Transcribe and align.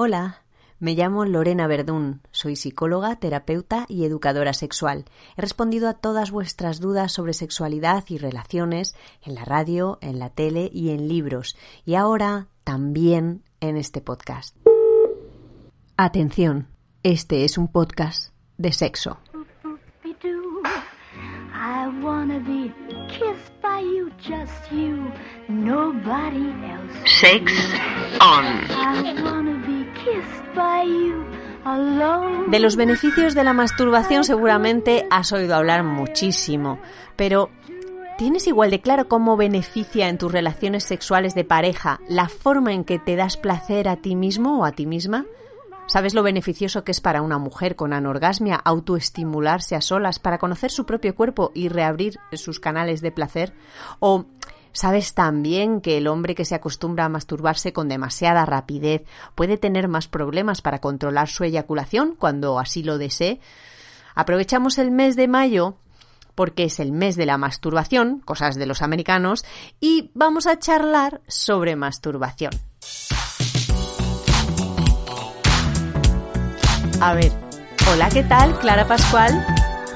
Hola, 0.00 0.44
me 0.78 0.94
llamo 0.94 1.24
Lorena 1.24 1.66
Verdún, 1.66 2.20
soy 2.30 2.54
psicóloga, 2.54 3.16
terapeuta 3.16 3.84
y 3.88 4.04
educadora 4.04 4.52
sexual. 4.52 5.06
He 5.36 5.40
respondido 5.40 5.88
a 5.88 5.94
todas 5.94 6.30
vuestras 6.30 6.78
dudas 6.78 7.10
sobre 7.10 7.32
sexualidad 7.32 8.04
y 8.06 8.18
relaciones 8.18 8.94
en 9.24 9.34
la 9.34 9.44
radio, 9.44 9.98
en 10.00 10.20
la 10.20 10.30
tele 10.30 10.70
y 10.72 10.90
en 10.90 11.08
libros, 11.08 11.56
y 11.84 11.96
ahora 11.96 12.46
también 12.62 13.42
en 13.58 13.76
este 13.76 14.00
podcast. 14.00 14.56
Atención, 15.96 16.68
este 17.02 17.44
es 17.44 17.58
un 17.58 17.66
podcast 17.66 18.32
de 18.56 18.70
sexo. 18.70 19.18
I 23.08 23.10
wanna 23.10 23.16
be 23.16 23.18
kissed 23.18 23.62
by 23.62 23.80
you, 23.80 24.10
just 24.18 24.70
you, 24.70 25.10
nobody 25.48 26.50
else. 26.70 26.92
Sex 27.06 27.52
on. 28.20 28.44
I 28.70 29.14
wanna 29.22 29.56
be 29.66 29.86
kissed 29.94 30.54
by 30.54 30.84
you, 30.84 31.24
alone. 31.64 32.50
De 32.50 32.58
los 32.58 32.76
beneficios 32.76 33.34
de 33.34 33.44
la 33.44 33.52
masturbación 33.52 34.24
seguramente 34.24 35.06
has 35.10 35.32
oído 35.32 35.54
hablar 35.54 35.84
muchísimo, 35.84 36.78
pero 37.16 37.50
¿tienes 38.18 38.46
igual 38.46 38.70
de 38.70 38.80
claro 38.80 39.08
cómo 39.08 39.36
beneficia 39.36 40.08
en 40.08 40.18
tus 40.18 40.32
relaciones 40.32 40.84
sexuales 40.84 41.34
de 41.34 41.44
pareja 41.44 42.00
la 42.08 42.28
forma 42.28 42.72
en 42.72 42.84
que 42.84 42.98
te 42.98 43.16
das 43.16 43.36
placer 43.36 43.88
a 43.88 43.96
ti 43.96 44.16
mismo 44.16 44.60
o 44.60 44.64
a 44.64 44.72
ti 44.72 44.86
misma? 44.86 45.24
¿Sabes 45.88 46.12
lo 46.12 46.22
beneficioso 46.22 46.84
que 46.84 46.92
es 46.92 47.00
para 47.00 47.22
una 47.22 47.38
mujer 47.38 47.74
con 47.74 47.94
anorgasmia 47.94 48.56
autoestimularse 48.56 49.74
a 49.74 49.80
solas 49.80 50.18
para 50.18 50.36
conocer 50.36 50.70
su 50.70 50.84
propio 50.84 51.14
cuerpo 51.14 51.50
y 51.54 51.70
reabrir 51.70 52.18
sus 52.34 52.60
canales 52.60 53.00
de 53.00 53.10
placer? 53.10 53.54
¿O 53.98 54.26
sabes 54.72 55.14
también 55.14 55.80
que 55.80 55.96
el 55.96 56.06
hombre 56.06 56.34
que 56.34 56.44
se 56.44 56.54
acostumbra 56.54 57.06
a 57.06 57.08
masturbarse 57.08 57.72
con 57.72 57.88
demasiada 57.88 58.44
rapidez 58.44 59.04
puede 59.34 59.56
tener 59.56 59.88
más 59.88 60.08
problemas 60.08 60.60
para 60.60 60.78
controlar 60.78 61.26
su 61.26 61.44
eyaculación 61.44 62.14
cuando 62.16 62.58
así 62.58 62.82
lo 62.82 62.98
desee? 62.98 63.40
Aprovechamos 64.14 64.76
el 64.76 64.90
mes 64.90 65.16
de 65.16 65.26
mayo 65.26 65.78
porque 66.34 66.64
es 66.64 66.80
el 66.80 66.92
mes 66.92 67.16
de 67.16 67.24
la 67.24 67.38
masturbación, 67.38 68.20
cosas 68.20 68.56
de 68.56 68.66
los 68.66 68.82
americanos, 68.82 69.42
y 69.80 70.10
vamos 70.14 70.46
a 70.46 70.58
charlar 70.58 71.22
sobre 71.26 71.76
masturbación. 71.76 72.52
A 77.00 77.14
ver, 77.14 77.32
hola, 77.92 78.08
¿qué 78.08 78.22
tal? 78.24 78.58
Clara 78.58 78.86
Pascual. 78.86 79.44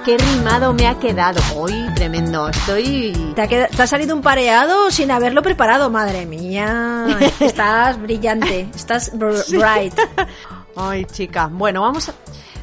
Qué 0.05 0.17
rimado 0.19 0.72
me 0.72 0.86
ha 0.89 0.98
quedado. 0.98 1.41
Hoy 1.56 1.72
tremendo, 1.95 2.48
estoy... 2.48 3.33
¿Te 3.36 3.42
ha, 3.42 3.47
queda- 3.48 3.69
te 3.69 3.83
ha 3.83 3.86
salido 3.86 4.17
un 4.17 4.22
pareado 4.22 4.91
sin 4.91 5.11
haberlo 5.12 5.42
preparado, 5.42 5.91
madre 5.91 6.27
mía. 6.27 7.06
Estás 7.39 8.00
brillante, 8.00 8.69
estás 8.75 9.12
br- 9.12 9.45
bright. 9.50 9.95
Ay, 10.77 11.05
chica. 11.05 11.48
Bueno, 11.53 11.83
vamos 11.83 12.08
a, 12.08 12.14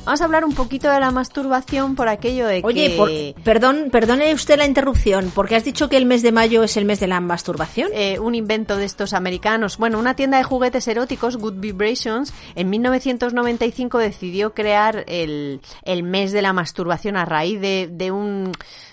vamos 0.05 0.21
a 0.21 0.25
hablar 0.25 0.43
un 0.45 0.53
poquito 0.55 0.89
de 0.89 0.99
la 0.99 1.11
masturbación 1.11 1.95
por 1.95 2.07
aquello 2.09 2.47
de 2.47 2.61
Oye, 2.63 2.89
que... 2.91 2.97
por- 3.35 3.43
perdón, 3.43 3.89
perdone 3.91 4.33
usted 4.33 4.57
la 4.57 4.65
interrupción, 4.65 5.31
porque 5.35 5.55
has 5.55 5.63
dicho 5.63 5.87
que 5.89 5.97
el 5.97 6.05
mes 6.05 6.23
de 6.23 6.31
mayo 6.31 6.63
es 6.63 6.77
el 6.77 6.85
mes 6.85 6.99
de 6.99 7.07
la 7.07 7.19
masturbación. 7.19 7.89
eh, 7.93 8.17
un 8.19 8.33
invento 8.35 8.75
de 8.77 8.85
estos 8.85 9.13
americanos. 9.13 9.77
Bueno, 9.77 9.99
una 9.99 10.15
tienda 10.15 10.37
de 10.37 10.43
juguetes 10.43 10.87
eróticos, 10.87 11.37
Good 11.37 11.55
Vibrations, 11.59 12.33
en 12.55 12.69
1995 12.69 13.97
decidió 13.99 14.53
crear 14.53 15.03
el, 15.07 15.61
el 15.83 16.03
mes 16.03 16.31
de 16.31 16.41
la 16.41 16.53
masturbación 16.53 17.15
a 17.17 17.25
raíz 17.25 17.61
de, 17.61 17.87
de 17.91 18.11
un 18.11 18.51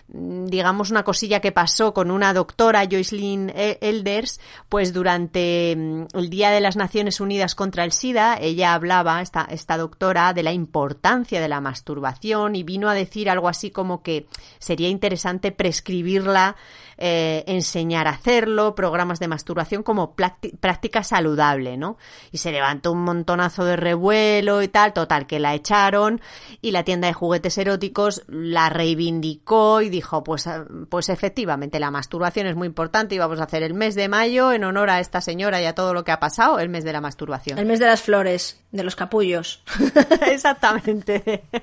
digamos 0.09 0.93
una 0.93 1.03
cosilla 1.03 1.41
que 1.41 1.51
pasó 1.51 1.93
con 1.93 2.13
una 2.13 2.33
doctora 2.33 2.85
Joycelyn 2.89 3.51
E- 3.57 3.79
Elders 3.81 4.39
pues 4.69 4.93
durante 4.93 5.75
mm, 5.77 6.17
el 6.17 6.31
Día 6.31 6.51
de 6.51 6.61
las 6.61 6.77
Naciones 6.77 7.19
Unidas 7.21 7.57
contra 7.57 7.83
el 7.83 7.91
SIDA 7.91 8.39
ella 8.41 8.75
hablaba 8.75 9.21
esta, 9.21 9.49
esta 9.51 9.77
doctora 9.77 10.33
de 10.33 10.45
la 10.45 10.53
importancia 10.53 10.96
de 11.41 11.49
la 11.49 11.61
masturbación 11.61 12.57
y 12.57 12.63
vino 12.63 12.89
a 12.89 12.95
decir 12.95 13.31
algo 13.31 13.49
así 13.49 13.71
como 13.71 14.03
que 14.03 14.27
sería 14.59 14.89
interesante 14.89 15.53
prescribirla 15.53 16.57
eh, 16.99 17.45
enseñar 17.47 18.07
a 18.09 18.13
hacerlo, 18.13 18.75
programas 18.75 19.19
de 19.21 19.29
masturbación 19.29 19.83
como 19.83 20.17
prácti- 20.17 20.57
práctica 20.59 21.03
saludable, 21.03 21.77
¿no? 21.77 21.99
Y 22.33 22.39
se 22.39 22.53
levantó 22.53 22.93
un 22.93 23.03
montonazo 23.05 23.65
de 23.65 23.77
revuelo 23.77 24.63
y 24.63 24.69
tal, 24.69 24.93
total, 24.93 25.27
que 25.27 25.39
la 25.41 25.55
echaron 25.55 26.21
y 26.63 26.71
la 26.71 26.85
tienda 26.85 27.09
de 27.09 27.15
juguetes 27.15 27.59
eróticos 27.59 28.23
la 28.29 28.69
reivindicó 28.71 29.83
y 29.83 29.89
dijo, 29.89 30.25
pues, 30.25 30.47
ah, 30.47 30.65
pues 30.89 31.09
efectivamente 31.09 31.81
la 31.81 31.91
masturbación 31.91 32.47
es 32.47 32.57
muy 32.57 32.67
importante 32.67 33.15
y 33.15 33.19
vamos 33.19 33.41
a 33.41 33.45
hacer 33.45 33.63
el 33.63 33.75
mes 33.75 33.95
de 33.95 34.09
mayo 34.09 34.53
en 34.53 34.65
honor 34.65 34.91
a 34.91 35.01
esta 35.01 35.21
señora 35.21 35.61
y 35.61 35.67
a 35.67 35.75
todo 35.75 35.93
lo 35.95 36.05
que 36.05 36.13
ha 36.13 36.21
pasado, 36.21 36.59
el 36.59 36.69
mes 36.69 36.85
de 36.85 36.93
la 36.93 37.01
masturbación. 37.01 37.59
El 37.59 37.67
mes 37.67 37.79
de 37.79 37.87
las 37.87 38.03
flores, 38.03 38.61
de 38.73 38.85
los 38.85 38.97
capullos. 38.97 39.63
Exactamente. 40.31 41.45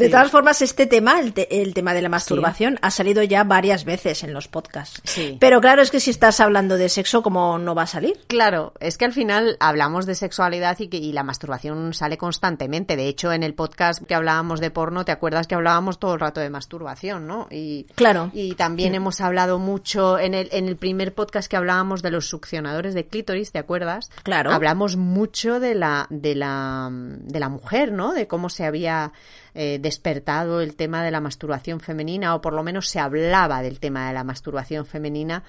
De 0.00 0.08
todas 0.10 0.30
formas, 0.30 0.62
este 0.62 0.86
tema, 0.86 1.20
el, 1.20 1.32
te- 1.32 1.62
el 1.62 1.74
tema 1.74 1.94
de 1.94 2.02
la 2.02 2.08
masturbación, 2.08 2.78
ha 2.82 2.90
salido 2.90 3.22
ya 3.22 3.44
varias 3.44 3.84
veces 3.84 4.22
en 4.24 4.32
los 4.34 4.48
podcasts. 4.48 5.00
Sí. 5.04 5.36
Pero 5.40 5.60
claro, 5.60 5.82
es 5.82 5.90
que 5.90 6.00
si 6.00 6.10
estás 6.10 6.40
hablando 6.40 6.76
de 6.76 6.88
sexo, 6.88 7.22
¿cómo 7.22 7.58
no 7.58 7.74
va 7.74 7.82
a 7.82 7.86
salir? 7.86 8.18
Claro, 8.26 8.72
es 8.80 8.98
que 8.98 9.04
al 9.04 9.12
final 9.12 9.56
hablamos 9.60 10.06
de 10.06 10.14
sexualidad 10.14 10.78
y, 10.80 10.88
que, 10.88 10.96
y 10.96 11.12
la 11.12 11.22
masturbación 11.22 11.94
sale 11.94 12.18
constantemente. 12.18 12.96
De 12.96 13.06
hecho, 13.08 13.32
en 13.32 13.42
el 13.42 13.54
podcast 13.54 14.02
que 14.04 14.14
hablábamos 14.14 14.60
de 14.60 14.70
porno, 14.70 15.04
¿te 15.04 15.12
acuerdas 15.12 15.46
que 15.46 15.54
hablábamos 15.54 15.98
todo 15.98 16.14
el 16.14 16.20
rato 16.20 16.40
de 16.40 16.50
masturbación, 16.50 17.26
no? 17.26 17.46
Y, 17.50 17.86
Claro. 17.94 18.30
Y 18.32 18.54
también 18.54 18.94
hemos 18.94 19.20
hablado 19.20 19.58
mucho 19.58 20.18
en 20.18 20.34
el, 20.34 20.48
en 20.52 20.68
el 20.68 20.76
primer 20.76 21.14
podcast 21.14 21.50
que 21.50 21.56
hablábamos 21.56 22.02
de 22.02 22.10
los 22.10 22.28
succionadores 22.28 22.94
de 22.94 23.06
clítoris, 23.06 23.52
¿te 23.52 23.58
acuerdas? 23.58 24.10
Claro. 24.22 24.50
Hablamos 24.52 24.96
mucho 24.96 25.60
de 25.60 25.74
la, 25.74 26.06
de 26.10 26.34
la, 26.34 26.88
de 26.90 27.40
la 27.40 27.48
mujer, 27.48 27.92
¿no? 27.92 28.12
De 28.12 28.26
cómo 28.26 28.48
se 28.48 28.64
había 28.64 29.12
eh, 29.54 29.78
despertado 29.80 30.60
el 30.60 30.76
tema 30.76 31.02
de 31.04 31.10
la 31.10 31.20
masturbación 31.20 31.80
femenina, 31.80 32.34
o 32.34 32.40
por 32.40 32.52
lo 32.52 32.62
menos 32.62 32.88
se 32.88 33.00
hablaba 33.00 33.62
del 33.62 33.80
tema 33.80 34.08
de 34.08 34.14
la 34.14 34.24
masturbación 34.24 34.86
femenina 34.86 35.42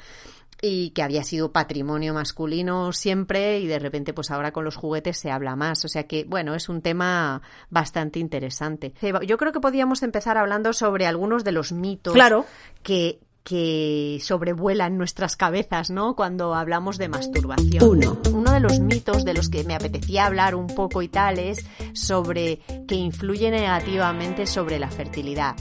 y 0.62 0.92
que 0.92 1.02
había 1.02 1.24
sido 1.24 1.52
patrimonio 1.52 2.14
masculino 2.14 2.94
siempre 2.94 3.60
y 3.60 3.68
de 3.68 3.80
repente 3.80 4.14
pues 4.14 4.30
ahora 4.30 4.52
con 4.52 4.64
los 4.64 4.76
juguetes 4.76 5.18
se 5.18 5.32
habla 5.32 5.56
más. 5.56 5.84
O 5.86 5.88
sea 5.88 6.04
que 6.04 6.24
bueno, 6.26 6.54
es 6.54 6.70
un 6.70 6.82
tema 6.82 7.42
bastante 7.70 8.20
interesante. 8.20 8.94
Yo 9.26 9.38
creo 9.38 9.52
que 9.52 9.60
podíamos 9.60 10.04
empezar 10.04 10.38
hablando 10.38 10.72
sobre 10.74 11.08
algunos 11.08 11.44
de 11.44 11.52
los 11.52 11.72
mitos 11.72 12.14
Claro. 12.14 12.46
que 12.84 13.20
que 13.44 14.20
sobrevuelan 14.22 14.98
nuestras 14.98 15.36
cabezas, 15.36 15.90
¿no? 15.90 16.16
Cuando 16.16 16.54
hablamos 16.54 16.98
de 16.98 17.10
masturbación. 17.10 17.88
Uno. 17.88 18.18
Uno 18.32 18.52
de 18.54 18.60
los 18.60 18.80
mitos 18.80 19.26
de 19.26 19.34
los 19.34 19.50
que 19.50 19.64
me 19.64 19.76
apetecía 19.76 20.26
hablar 20.26 20.56
un 20.56 20.68
poco 20.68 21.02
y 21.02 21.08
tal 21.08 21.40
es 21.40 21.66
sobre 21.94 22.60
que 22.88 22.96
influye 22.96 23.50
negativamente 23.52 24.46
sobre 24.46 24.80
la 24.80 24.90
fertilidad 24.90 25.56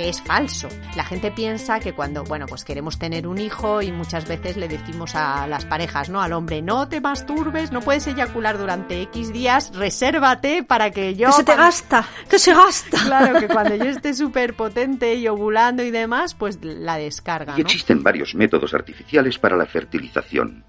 que 0.00 0.08
es 0.08 0.22
falso. 0.22 0.68
La 0.96 1.04
gente 1.04 1.30
piensa 1.30 1.78
que 1.78 1.92
cuando, 1.92 2.24
bueno, 2.24 2.46
pues 2.46 2.64
queremos 2.64 2.98
tener 2.98 3.26
un 3.26 3.36
hijo 3.38 3.82
y 3.82 3.92
muchas 3.92 4.26
veces 4.26 4.56
le 4.56 4.66
decimos 4.66 5.14
a 5.14 5.46
las 5.46 5.66
parejas, 5.66 6.08
¿no? 6.08 6.22
Al 6.22 6.32
hombre, 6.32 6.62
no 6.62 6.88
te 6.88 7.02
masturbes, 7.02 7.70
no 7.70 7.80
puedes 7.82 8.06
eyacular 8.06 8.56
durante 8.56 9.02
X 9.02 9.30
días, 9.30 9.72
resérvate 9.74 10.62
para 10.62 10.90
que 10.90 11.14
yo... 11.16 11.26
que 11.26 11.32
se 11.34 11.38
te 11.40 11.52
cuando- 11.52 11.64
gasta, 11.64 12.08
que 12.30 12.38
se 12.38 12.54
gasta. 12.54 12.98
Claro, 13.04 13.38
que 13.40 13.48
cuando 13.48 13.74
yo 13.74 13.84
esté 13.90 14.14
súper 14.14 14.54
potente 14.54 15.16
y 15.16 15.28
ovulando 15.28 15.82
y 15.82 15.90
demás, 15.90 16.32
pues 16.34 16.58
la 16.62 16.96
descarga, 16.96 17.54
Y 17.58 17.60
existen 17.60 18.02
varios 18.02 18.34
métodos 18.34 18.72
artificiales 18.72 19.38
para 19.38 19.54
la 19.56 19.66
fertilización. 19.66 20.64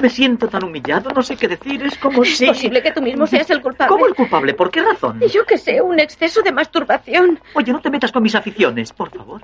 Me 0.00 0.08
siento 0.08 0.48
tan 0.48 0.64
humillado, 0.64 1.10
no 1.10 1.22
sé 1.22 1.36
qué 1.36 1.48
decir. 1.48 1.82
Es 1.84 1.98
como 1.98 2.22
Es 2.22 2.38
si... 2.38 2.46
posible 2.46 2.82
que 2.82 2.92
tú 2.92 3.02
mismo 3.02 3.26
seas 3.26 3.50
el 3.50 3.60
culpable. 3.60 3.88
¿Cómo 3.88 4.06
el 4.06 4.14
culpable? 4.14 4.54
¿Por 4.54 4.70
qué 4.70 4.82
razón? 4.82 5.20
Yo 5.32 5.44
que 5.44 5.58
sé, 5.58 5.80
un 5.82 5.98
exceso 5.98 6.42
de 6.42 6.52
masturbación. 6.52 7.40
Oye, 7.54 7.72
no 7.72 7.80
te 7.80 7.90
metas 7.90 8.12
con 8.12 8.22
mis 8.22 8.34
aficiones, 8.34 8.92
por 8.92 9.10
favor. 9.10 9.42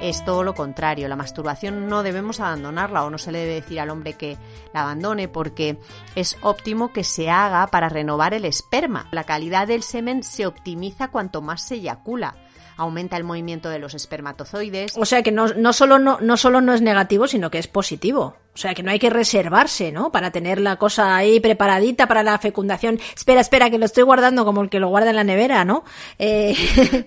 es 0.00 0.24
todo 0.24 0.42
lo 0.42 0.54
contrario. 0.54 1.08
La 1.08 1.16
masturbación 1.16 1.88
no 1.88 2.02
debemos 2.02 2.40
abandonarla 2.40 3.04
o 3.04 3.10
no 3.10 3.18
se 3.18 3.32
le 3.32 3.40
debe 3.40 3.54
decir 3.54 3.80
al 3.80 3.90
hombre 3.90 4.14
que 4.14 4.36
la 4.72 4.82
abandone 4.82 5.28
porque 5.28 5.76
es 6.14 6.38
óptimo 6.40 6.92
que 6.92 7.04
se 7.04 7.30
haga 7.30 7.66
para 7.66 7.88
renovar 7.88 8.32
el 8.32 8.44
esperma. 8.44 9.08
La 9.10 9.24
calidad 9.24 9.66
del 9.66 9.82
semen 9.82 10.22
se 10.22 10.46
optimiza 10.46 11.08
cuanto 11.08 11.42
más 11.42 11.66
se 11.66 11.74
eyacula. 11.74 12.36
Aumenta 12.78 13.16
el 13.16 13.24
movimiento 13.24 13.68
de 13.68 13.78
los 13.78 13.92
espermatozoides. 13.94 14.96
O 14.96 15.04
sea 15.04 15.22
que 15.22 15.32
no, 15.32 15.48
no, 15.48 15.72
solo 15.74 15.98
no, 15.98 16.18
no 16.20 16.36
solo 16.38 16.60
no 16.62 16.72
es 16.72 16.80
negativo, 16.80 17.26
sino 17.26 17.50
que 17.50 17.58
es 17.58 17.66
positivo. 17.66 18.36
O 18.58 18.60
sea 18.60 18.74
que 18.74 18.82
no 18.82 18.90
hay 18.90 18.98
que 18.98 19.08
reservarse, 19.08 19.92
¿no? 19.92 20.10
Para 20.10 20.32
tener 20.32 20.60
la 20.60 20.74
cosa 20.74 21.14
ahí 21.14 21.38
preparadita 21.38 22.08
para 22.08 22.24
la 22.24 22.36
fecundación. 22.38 22.98
Espera, 23.14 23.40
espera, 23.40 23.70
que 23.70 23.78
lo 23.78 23.84
estoy 23.84 24.02
guardando 24.02 24.44
como 24.44 24.62
el 24.62 24.68
que 24.68 24.80
lo 24.80 24.88
guarda 24.88 25.10
en 25.10 25.16
la 25.16 25.22
nevera, 25.22 25.64
¿no? 25.64 25.84
Eh, 26.18 26.56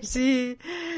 Sí, 0.02 0.56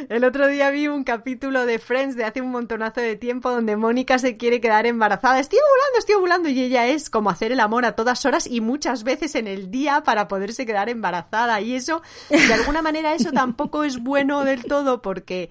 el 0.08 0.22
otro 0.22 0.46
día 0.46 0.70
vi 0.70 0.86
un 0.86 1.02
capítulo 1.02 1.66
de 1.66 1.80
Friends 1.80 2.14
de 2.14 2.22
hace 2.22 2.40
un 2.40 2.52
montonazo 2.52 3.00
de 3.00 3.16
tiempo 3.16 3.50
donde 3.50 3.76
Mónica 3.76 4.20
se 4.20 4.36
quiere 4.36 4.60
quedar 4.60 4.86
embarazada. 4.86 5.40
Estoy 5.40 5.58
ovulando, 5.58 5.98
estoy 5.98 6.14
ovulando 6.14 6.48
y 6.48 6.60
ella 6.62 6.86
es 6.86 7.10
como 7.10 7.30
hacer 7.30 7.50
el 7.50 7.58
amor 7.58 7.84
a 7.84 7.96
todas 7.96 8.24
horas 8.24 8.46
y 8.46 8.60
muchas 8.60 9.02
veces 9.02 9.34
en 9.34 9.48
el 9.48 9.72
día 9.72 10.04
para 10.04 10.28
poderse 10.28 10.64
quedar 10.64 10.88
embarazada. 10.88 11.60
Y 11.62 11.74
eso, 11.74 12.00
de 12.30 12.54
alguna 12.54 12.80
manera, 12.80 13.12
eso 13.12 13.32
tampoco 13.32 13.82
es 13.82 13.98
bueno 13.98 14.44
del 14.44 14.62
todo 14.62 15.02
porque 15.02 15.50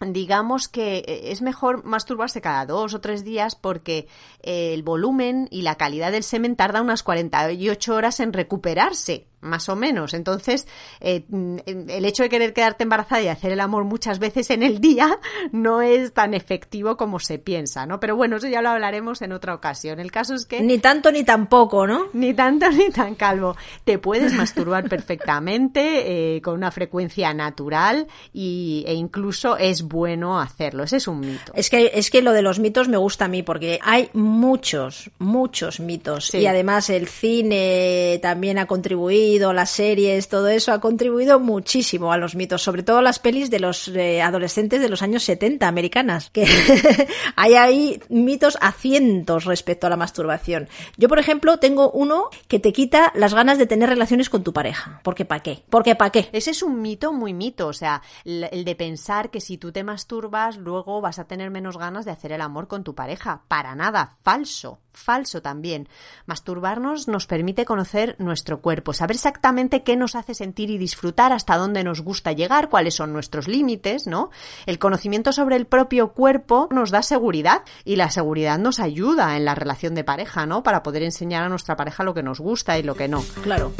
digamos 0.00 0.68
que 0.68 0.98
eh, 0.98 1.30
es 1.30 1.42
mejor 1.42 1.84
masturbarse 1.84 2.40
cada 2.40 2.66
dos 2.66 2.94
o 2.94 3.00
tres 3.00 3.24
días 3.24 3.54
porque 3.54 4.08
eh, 4.42 4.74
el 4.74 4.82
volumen 4.82 5.48
y 5.50 5.62
la 5.62 5.76
calidad 5.76 6.12
del 6.12 6.24
semen 6.24 6.56
tarda 6.56 6.82
unas 6.82 7.02
48 7.02 7.94
horas 7.94 8.20
en 8.20 8.32
recuperarse 8.32 9.26
más 9.44 9.68
o 9.68 9.76
menos. 9.76 10.14
Entonces, 10.14 10.66
eh, 11.00 11.24
mm, 11.28 11.58
el 11.88 12.04
hecho 12.04 12.22
de 12.22 12.28
querer 12.28 12.52
quedarte 12.52 12.82
embarazada 12.82 13.22
y 13.22 13.28
hacer 13.28 13.52
el 13.52 13.60
amor 13.60 13.84
muchas 13.84 14.18
veces 14.18 14.50
en 14.50 14.62
el 14.62 14.80
día 14.80 15.18
no 15.52 15.82
es 15.82 16.12
tan 16.12 16.34
efectivo 16.34 16.96
como 16.96 17.20
se 17.20 17.38
piensa, 17.38 17.86
¿no? 17.86 18.00
Pero 18.00 18.16
bueno, 18.16 18.36
eso 18.36 18.48
ya 18.48 18.62
lo 18.62 18.70
hablaremos 18.70 19.22
en 19.22 19.32
otra 19.32 19.54
ocasión. 19.54 20.00
El 20.00 20.10
caso 20.10 20.34
es 20.34 20.46
que... 20.46 20.60
Ni 20.60 20.78
tanto 20.78 21.12
ni 21.12 21.24
tampoco, 21.24 21.86
¿no? 21.86 22.08
Ni 22.12 22.34
tanto 22.34 22.70
ni 22.70 22.90
tan 22.90 23.14
calvo. 23.14 23.56
Te 23.84 23.98
puedes 23.98 24.32
masturbar 24.34 24.88
perfectamente 24.88 26.36
eh, 26.36 26.42
con 26.42 26.54
una 26.54 26.70
frecuencia 26.70 27.32
natural 27.34 28.06
y, 28.32 28.84
e 28.86 28.94
incluso 28.94 29.56
es 29.56 29.82
bueno 29.82 30.40
hacerlo. 30.40 30.84
Ese 30.84 30.96
es 30.96 31.08
un 31.08 31.20
mito. 31.20 31.52
Es 31.54 31.70
que, 31.70 31.92
es 31.94 32.10
que 32.10 32.22
lo 32.22 32.32
de 32.32 32.42
los 32.42 32.58
mitos 32.58 32.88
me 32.88 32.96
gusta 32.96 33.26
a 33.26 33.28
mí 33.28 33.42
porque 33.42 33.78
hay 33.82 34.10
muchos, 34.12 35.10
muchos 35.18 35.80
mitos. 35.80 36.28
Sí. 36.28 36.38
Y 36.38 36.46
además 36.46 36.90
el 36.90 37.08
cine 37.08 38.18
también 38.22 38.58
ha 38.58 38.66
contribuido, 38.66 39.33
las 39.38 39.70
series, 39.70 40.28
todo 40.28 40.48
eso 40.48 40.72
ha 40.72 40.80
contribuido 40.80 41.38
muchísimo 41.40 42.12
a 42.12 42.16
los 42.16 42.34
mitos, 42.34 42.62
sobre 42.62 42.82
todo 42.82 43.02
las 43.02 43.18
pelis 43.18 43.50
de 43.50 43.60
los 43.60 43.88
eh, 43.88 44.22
adolescentes 44.22 44.80
de 44.80 44.88
los 44.88 45.02
años 45.02 45.24
70 45.24 45.68
americanas, 45.68 46.30
que 46.30 46.46
hay 47.36 47.54
ahí 47.54 48.00
mitos 48.08 48.56
a 48.60 48.72
cientos 48.72 49.44
respecto 49.44 49.86
a 49.86 49.90
la 49.90 49.96
masturbación. 49.96 50.68
Yo, 50.96 51.08
por 51.08 51.18
ejemplo, 51.18 51.58
tengo 51.58 51.90
uno 51.90 52.30
que 52.48 52.58
te 52.58 52.72
quita 52.72 53.12
las 53.14 53.34
ganas 53.34 53.58
de 53.58 53.66
tener 53.66 53.88
relaciones 53.88 54.30
con 54.30 54.42
tu 54.42 54.52
pareja. 54.52 55.00
Porque 55.02 55.24
¿para 55.24 55.42
qué? 55.42 55.62
Porque 55.68 55.94
¿para 55.94 56.10
qué? 56.10 56.28
Ese 56.32 56.50
es 56.50 56.62
un 56.62 56.80
mito 56.80 57.12
muy 57.12 57.34
mito, 57.34 57.66
o 57.66 57.72
sea, 57.72 58.02
el 58.24 58.48
el 58.54 58.64
de 58.64 58.76
pensar 58.76 59.30
que 59.30 59.40
si 59.40 59.58
tú 59.58 59.72
te 59.72 59.82
masturbas, 59.82 60.56
luego 60.56 61.00
vas 61.00 61.18
a 61.18 61.26
tener 61.26 61.50
menos 61.50 61.76
ganas 61.76 62.04
de 62.04 62.12
hacer 62.12 62.32
el 62.32 62.40
amor 62.40 62.68
con 62.68 62.84
tu 62.84 62.94
pareja. 62.94 63.42
Para 63.48 63.74
nada, 63.74 64.16
falso, 64.22 64.80
falso 64.94 65.42
también. 65.42 65.88
Masturbarnos 66.26 67.08
nos 67.08 67.26
permite 67.26 67.64
conocer 67.64 68.16
nuestro 68.18 68.60
cuerpo, 68.60 68.92
saber 68.92 69.16
exactamente 69.16 69.82
qué 69.82 69.96
nos 69.96 70.14
hace 70.14 70.34
sentir 70.34 70.70
y 70.70 70.78
disfrutar, 70.78 71.32
hasta 71.32 71.56
dónde 71.56 71.84
nos 71.84 72.00
gusta 72.00 72.32
llegar, 72.32 72.68
cuáles 72.68 72.94
son 72.94 73.12
nuestros 73.12 73.48
límites, 73.48 74.06
¿no? 74.06 74.30
El 74.66 74.78
conocimiento 74.78 75.32
sobre 75.32 75.56
el 75.56 75.66
propio 75.66 76.12
cuerpo 76.12 76.68
nos 76.70 76.90
da 76.90 77.02
seguridad 77.02 77.62
y 77.84 77.96
la 77.96 78.10
seguridad 78.10 78.58
nos 78.58 78.80
ayuda 78.80 79.36
en 79.36 79.44
la 79.44 79.54
relación 79.54 79.94
de 79.94 80.04
pareja, 80.04 80.46
¿no? 80.46 80.62
Para 80.62 80.82
poder 80.82 81.02
enseñar 81.02 81.42
a 81.42 81.48
nuestra 81.48 81.76
pareja 81.76 82.04
lo 82.04 82.14
que 82.14 82.22
nos 82.22 82.40
gusta 82.40 82.78
y 82.78 82.82
lo 82.82 82.94
que 82.94 83.08
no. 83.08 83.22
Claro. 83.42 83.72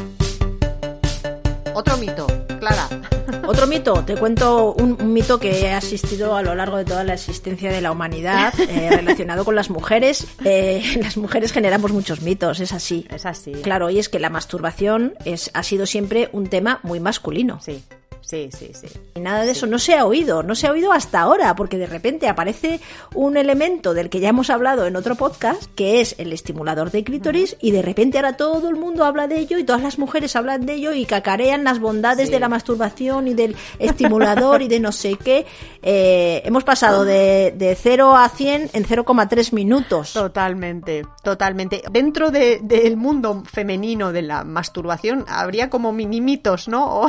Otro 1.73 1.97
mito, 1.97 2.27
Clara. 2.65 2.89
Otro 3.47 3.67
mito, 3.67 4.03
te 4.03 4.15
cuento 4.15 4.73
un, 4.73 4.97
un 4.99 5.13
mito 5.13 5.39
que 5.39 5.67
ha 5.67 5.77
existido 5.77 6.35
a 6.35 6.41
lo 6.41 6.55
largo 6.55 6.77
de 6.77 6.85
toda 6.85 7.03
la 7.03 7.13
existencia 7.13 7.71
de 7.71 7.79
la 7.79 7.91
humanidad 7.91 8.53
eh, 8.59 8.89
relacionado 8.95 9.45
con 9.45 9.55
las 9.55 9.69
mujeres. 9.69 10.25
Eh, 10.43 10.97
las 11.01 11.15
mujeres 11.17 11.51
generamos 11.51 11.91
muchos 11.91 12.21
mitos, 12.21 12.59
es 12.59 12.73
así. 12.73 13.05
Es 13.13 13.25
así. 13.25 13.51
Claro, 13.51 13.89
y 13.91 13.99
es 13.99 14.09
que 14.09 14.19
la 14.19 14.29
masturbación 14.29 15.13
es, 15.25 15.51
ha 15.53 15.61
sido 15.61 15.85
siempre 15.85 16.29
un 16.31 16.47
tema 16.47 16.79
muy 16.81 16.99
masculino. 16.99 17.59
Sí, 17.61 17.83
sí, 18.25 18.49
sí, 18.51 18.71
sí. 18.73 18.87
Y 19.15 19.19
nada 19.19 19.43
de 19.45 19.51
eso 19.51 19.67
no 19.67 19.79
se 19.79 19.95
ha 19.95 20.05
oído, 20.05 20.43
no 20.43 20.55
se 20.55 20.67
ha 20.67 20.71
oído 20.71 20.91
hasta 20.91 21.19
ahora, 21.21 21.55
porque 21.55 21.77
de 21.77 21.87
repente 21.87 22.27
aparece 22.27 22.79
un 23.13 23.37
elemento 23.37 23.93
del 23.93 24.09
que 24.09 24.19
ya 24.19 24.29
hemos 24.29 24.49
hablado 24.49 24.85
en 24.85 24.95
otro 24.95 25.15
podcast, 25.15 25.63
que 25.75 26.01
es 26.01 26.15
el 26.17 26.33
estimulador 26.33 26.91
de 26.91 27.03
clítoris, 27.03 27.55
y 27.61 27.71
de 27.71 27.81
repente 27.81 28.17
ahora 28.17 28.37
todo 28.37 28.69
el 28.69 28.75
mundo 28.75 29.05
habla 29.05 29.27
de 29.27 29.39
ello 29.39 29.57
y 29.57 29.63
todas 29.63 29.81
las 29.81 29.97
mujeres 29.99 30.35
hablan 30.35 30.65
de 30.65 30.73
ello 30.73 30.93
y 30.93 31.05
cacarean 31.05 31.63
las 31.63 31.79
bondades 31.79 32.27
Sí. 32.27 32.33
de 32.33 32.39
la 32.39 32.49
masturbación 32.49 33.27
y 33.27 33.33
del 33.33 33.55
estimulador 33.79 34.61
y 34.61 34.67
de 34.67 34.79
no 34.79 34.91
sé 34.91 35.15
qué. 35.15 35.45
Eh, 35.81 36.41
hemos 36.45 36.63
pasado 36.63 37.05
de, 37.05 37.53
de 37.55 37.75
0 37.75 38.15
a 38.15 38.27
100 38.29 38.71
en 38.73 38.85
0,3 38.85 39.53
minutos. 39.53 40.13
Totalmente, 40.13 41.03
totalmente. 41.23 41.83
Dentro 41.91 42.31
de- 42.31 42.59
del 42.61 42.97
mundo 42.97 43.43
femenino 43.45 44.11
de 44.11 44.21
la 44.21 44.43
masturbación 44.43 45.25
habría 45.27 45.69
como 45.69 45.91
mini 45.91 46.21
mitos, 46.21 46.67
¿no? 46.67 46.85
O, 47.05 47.07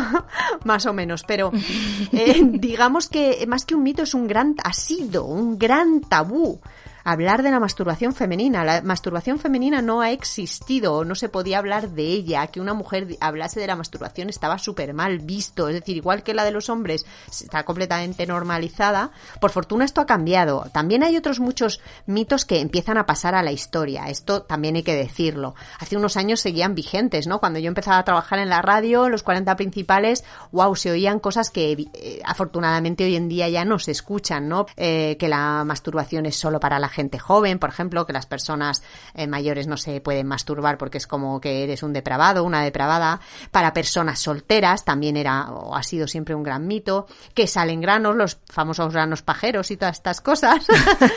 más 0.65 0.85
o 0.87 0.93
menos, 0.93 1.06
pero 1.27 1.53
eh, 2.13 2.41
digamos 2.45 3.09
que 3.09 3.45
más 3.47 3.65
que 3.65 3.75
un 3.75 3.83
mito 3.83 4.03
es 4.03 4.15
un 4.15 4.27
gran, 4.27 4.55
ha 4.63 4.73
sido 4.73 5.25
un 5.25 5.59
gran 5.59 6.01
tabú. 6.01 6.61
Hablar 7.09 7.45
de 7.45 7.53
la 7.53 7.61
masturbación 7.61 8.15
femenina. 8.17 8.65
La 8.65 8.83
masturbación 8.83 9.39
femenina 9.39 9.81
no 9.81 10.01
ha 10.01 10.11
existido, 10.11 11.05
no 11.05 11.15
se 11.15 11.29
podía 11.29 11.59
hablar 11.59 11.91
de 11.91 12.03
ella. 12.03 12.49
Que 12.49 12.61
una 12.61 12.75
mujer 12.75 13.17
hablase 13.21 13.61
de 13.61 13.69
la 13.69 13.77
masturbación 13.77 14.29
estaba 14.29 14.59
súper 14.59 14.93
mal 14.93 15.21
visto. 15.21 15.69
Es 15.69 15.75
decir, 15.77 15.97
igual 15.97 16.25
que 16.25 16.35
la 16.35 16.45
de 16.45 16.51
los 16.51 16.69
hombres 16.69 17.07
está 17.31 17.63
completamente 17.63 18.27
normalizada. 18.27 19.13
Por 19.41 19.53
fortuna 19.53 19.85
esto 19.85 20.01
ha 20.01 20.07
cambiado. 20.07 20.67
También 20.73 21.05
hay 21.05 21.17
otros 21.17 21.39
muchos 21.39 21.81
mitos 22.07 22.45
que 22.45 22.59
empiezan 22.61 22.99
a 22.99 23.07
pasar 23.07 23.37
a 23.37 23.43
la 23.45 23.53
historia. 23.53 24.09
Esto 24.09 24.43
también 24.43 24.75
hay 24.75 24.83
que 24.83 24.97
decirlo. 24.97 25.55
Hace 25.79 25.97
unos 25.97 26.17
años 26.17 26.41
seguían 26.41 26.75
vigentes, 26.75 27.29
¿no? 27.29 27.39
Cuando 27.39 27.61
yo 27.61 27.69
empezaba 27.69 27.99
a 27.99 28.05
trabajar 28.05 28.41
en 28.41 28.49
la 28.49 28.63
radio, 28.63 29.09
los 29.09 29.23
40 29.23 29.55
principales, 29.55 30.25
wow, 30.51 30.75
se 30.75 30.91
oían 30.91 31.21
cosas 31.21 31.51
que 31.51 31.89
eh, 31.95 32.21
afortunadamente 32.25 33.05
hoy 33.05 33.15
en 33.15 33.29
día 33.29 33.49
ya 33.49 33.65
no 33.65 33.79
se 33.79 33.93
escuchan, 33.93 34.49
¿no? 34.49 34.67
Eh, 34.77 35.17
que 35.21 35.29
la 35.29 35.63
masturbación 35.63 36.27
es 36.27 36.35
solo 36.35 36.59
para 36.59 36.81
la 36.81 36.96
gente 36.97 37.19
joven, 37.19 37.59
por 37.59 37.69
ejemplo, 37.69 38.07
que 38.07 38.13
las 38.13 38.27
personas 38.27 38.83
eh, 39.15 39.27
mayores 39.27 39.67
no 39.67 39.77
se 39.77 40.01
pueden 40.01 40.27
masturbar 40.27 40.79
porque 40.79 40.99
es 40.99 41.07
como 41.07 41.41
que 41.41 41.63
eres 41.63 41.83
un 41.83 41.93
depravado, 41.93 42.43
una 42.43 42.63
depravada. 42.63 43.21
Para 43.51 43.73
personas 43.73 44.19
solteras 44.19 44.85
también 44.85 45.17
era 45.17 45.51
o 45.51 45.77
ha 45.77 45.83
sido 45.83 46.09
siempre 46.09 46.35
un 46.35 46.43
gran 46.43 46.67
mito. 46.67 47.07
Que 47.35 47.47
salen 47.47 47.81
granos, 47.81 48.17
los 48.17 48.39
famosos 48.49 48.93
granos 48.93 49.23
pajeros 49.23 49.71
y 49.71 49.77
todas 49.77 49.97
estas 49.97 50.21
cosas. 50.21 50.67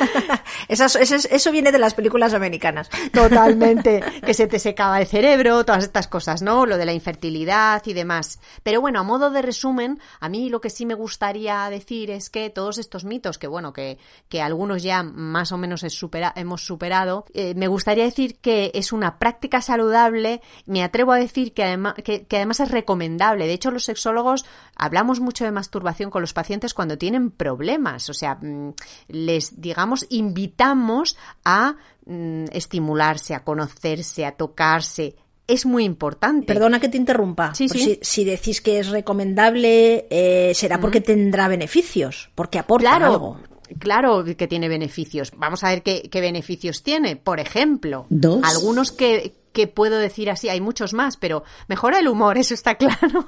Eso 0.68 1.52
viene 1.52 1.72
de 1.72 1.80
las 1.80 1.94
películas 1.94 2.34
americanas. 2.34 2.90
Totalmente. 3.14 4.04
que 4.26 4.34
se 4.34 4.48
te 4.48 4.60
secaba 4.60 5.00
el 5.00 5.08
cerebro, 5.08 5.64
todas 5.64 5.86
estas 5.86 6.08
cosas, 6.08 6.42
¿no? 6.42 6.66
Lo 6.66 6.78
de 6.78 6.86
la 6.86 6.94
infertilidad 6.94 7.81
y 7.86 7.94
demás. 7.94 8.40
Pero 8.64 8.81
bueno, 8.81 9.00
a 9.00 9.04
modo 9.04 9.30
de 9.30 9.42
resumen, 9.42 10.00
a 10.20 10.28
mí 10.28 10.50
lo 10.50 10.60
que 10.60 10.70
sí 10.70 10.86
me 10.86 10.94
gustaría 10.94 11.70
decir 11.70 12.12
es 12.12 12.30
que 12.30 12.50
todos 12.50 12.78
estos 12.78 13.06
mitos, 13.06 13.38
que 13.38 13.48
bueno, 13.48 13.72
que, 13.72 13.98
que 14.28 14.42
algunos 14.42 14.84
ya 14.84 15.04
más 15.04 15.52
o 15.54 15.58
menos 15.58 15.69
es 15.75 15.94
supera- 15.94 16.33
hemos 16.36 16.66
superado, 16.66 17.25
eh, 17.33 17.54
me 17.56 17.68
gustaría 17.68 18.04
decir 18.04 18.38
que 18.39 18.71
es 18.74 18.92
una 18.92 19.19
práctica 19.19 19.62
saludable, 19.62 20.42
me 20.66 20.83
atrevo 20.83 21.12
a 21.12 21.18
decir 21.18 21.54
que, 21.54 21.63
además 21.63 21.95
que, 22.04 22.25
que 22.25 22.38
además 22.38 22.60
es 22.60 22.71
recomendable. 22.71 23.48
De 23.48 23.54
hecho, 23.54 23.71
los 23.71 23.86
sexólogos 23.86 24.45
hablamos 24.75 25.19
mucho 25.19 25.45
de 25.45 25.51
masturbación 25.51 26.10
con 26.10 26.21
los 26.21 26.33
pacientes 26.33 26.74
cuando 26.74 26.98
tienen 26.98 27.31
problemas, 27.31 28.10
o 28.10 28.13
sea, 28.13 28.36
mm, 28.42 28.74
les, 29.07 29.62
digamos, 29.62 30.06
invitamos 30.10 31.18
a 31.45 31.75
mm, 32.06 32.45
estimularse, 32.52 33.35
a 33.35 33.44
conocerse, 33.44 34.26
a 34.26 34.31
tocarse. 34.31 35.16
Es 35.47 35.66
muy 35.66 35.83
importante. 35.83 36.45
Perdona 36.45 36.80
que 36.80 36.90
te 36.90 36.97
interrumpa. 36.97 37.56
Sí, 37.56 37.68
sí. 37.69 37.80
Si, 37.80 37.99
si 38.04 38.23
decís 38.23 38.61
que 38.61 38.80
es 38.80 38.90
recomendable, 38.90 40.06
eh, 40.11 40.52
será 40.54 40.80
porque 40.80 41.02
tendrá 41.02 41.47
beneficios, 41.47 42.30
porque 42.35 42.59
aporta 42.59 42.90
Claro, 42.97 43.06
algo. 43.14 43.40
Claro 43.78 44.23
que 44.23 44.47
tiene 44.47 44.68
beneficios. 44.68 45.31
Vamos 45.38 45.64
a 45.64 45.69
ver 45.69 45.83
qué, 45.83 46.09
qué 46.09 46.21
beneficios 46.21 46.83
tiene. 46.83 47.16
Por 47.16 47.40
ejemplo, 47.40 48.06
Dos. 48.09 48.42
algunos 48.44 48.92
que, 48.92 49.33
que 49.52 49.68
puedo 49.68 49.98
decir 49.98 50.30
así, 50.30 50.50
hay 50.50 50.62
muchos 50.62 50.94
más, 50.94 51.18
pero 51.18 51.44
mejora 51.68 52.00
el 52.00 52.08
humor, 52.08 52.38
eso 52.40 52.54
está 52.54 52.76
claro. 52.76 53.28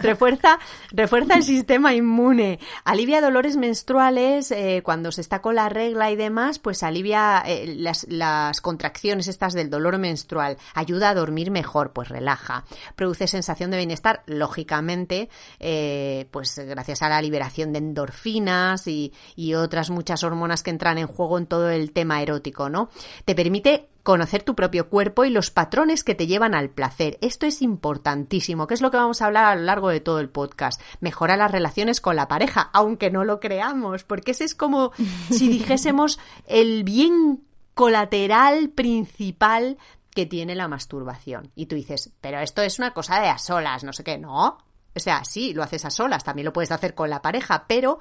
refuerza, 0.00 0.58
refuerza 0.90 1.34
el 1.34 1.42
sistema 1.42 1.94
inmune, 1.94 2.58
alivia 2.84 3.20
dolores 3.20 3.56
menstruales 3.56 4.50
eh, 4.50 4.82
cuando 4.84 5.12
se 5.12 5.20
está 5.20 5.40
con 5.40 5.54
la 5.54 5.68
regla 5.68 6.10
y 6.10 6.16
demás, 6.16 6.58
pues 6.58 6.82
alivia 6.82 7.42
eh, 7.46 7.74
las, 7.76 8.06
las 8.08 8.60
contracciones 8.60 9.28
estas 9.28 9.54
del 9.54 9.70
dolor 9.70 9.98
menstrual, 9.98 10.56
ayuda 10.74 11.10
a 11.10 11.14
dormir 11.14 11.50
mejor, 11.50 11.92
pues 11.92 12.08
relaja, 12.08 12.64
produce 12.96 13.26
sensación 13.26 13.70
de 13.70 13.78
bienestar, 13.78 14.22
lógicamente, 14.26 15.28
eh, 15.60 16.26
pues 16.30 16.58
gracias 16.58 17.02
a 17.02 17.08
la 17.08 17.22
liberación 17.22 17.72
de 17.72 17.78
endorfinas 17.78 18.86
y, 18.86 19.12
y 19.36 19.54
otras 19.54 19.90
muchas 19.90 20.24
hormonas 20.24 20.62
que 20.62 20.70
entran 20.70 20.98
en 20.98 21.06
juego 21.06 21.38
en 21.38 21.46
todo 21.46 21.70
el 21.70 21.92
tema 21.92 22.22
erótico, 22.22 22.68
¿no? 22.68 22.90
Te 23.24 23.34
permite 23.34 23.88
conocer 24.04 24.42
tu 24.42 24.54
propio 24.54 24.90
cuerpo 24.90 25.24
y 25.24 25.30
los 25.30 25.50
patrones 25.50 26.04
que 26.04 26.14
te 26.14 26.26
llevan 26.26 26.54
al 26.54 26.68
placer. 26.68 27.18
Esto 27.22 27.46
es 27.46 27.62
importantísimo, 27.62 28.66
que 28.66 28.74
es 28.74 28.82
lo 28.82 28.90
que 28.90 28.98
vamos 28.98 29.20
a 29.20 29.26
hablar 29.26 29.46
a 29.46 29.56
lo 29.56 29.62
largo 29.62 29.88
de 29.88 30.00
todo 30.00 30.20
el 30.20 30.28
podcast. 30.28 30.80
Mejora 31.00 31.38
las 31.38 31.50
relaciones 31.50 32.02
con 32.02 32.14
la 32.14 32.28
pareja, 32.28 32.70
aunque 32.74 33.10
no 33.10 33.24
lo 33.24 33.40
creamos, 33.40 34.04
porque 34.04 34.32
ese 34.32 34.44
es 34.44 34.54
como 34.54 34.92
si 35.30 35.48
dijésemos 35.48 36.20
el 36.46 36.84
bien 36.84 37.42
colateral 37.72 38.68
principal 38.68 39.78
que 40.10 40.26
tiene 40.26 40.54
la 40.54 40.68
masturbación. 40.68 41.50
Y 41.54 41.66
tú 41.66 41.74
dices, 41.74 42.12
pero 42.20 42.38
esto 42.40 42.60
es 42.60 42.78
una 42.78 42.92
cosa 42.92 43.20
de 43.20 43.28
a 43.28 43.38
solas, 43.38 43.84
no 43.84 43.94
sé 43.94 44.04
qué, 44.04 44.18
no. 44.18 44.58
O 44.96 45.00
sea, 45.00 45.24
sí, 45.24 45.54
lo 45.54 45.62
haces 45.62 45.84
a 45.86 45.90
solas, 45.90 46.22
también 46.22 46.44
lo 46.44 46.52
puedes 46.52 46.70
hacer 46.70 46.94
con 46.94 47.08
la 47.10 47.22
pareja, 47.22 47.64
pero 47.66 47.98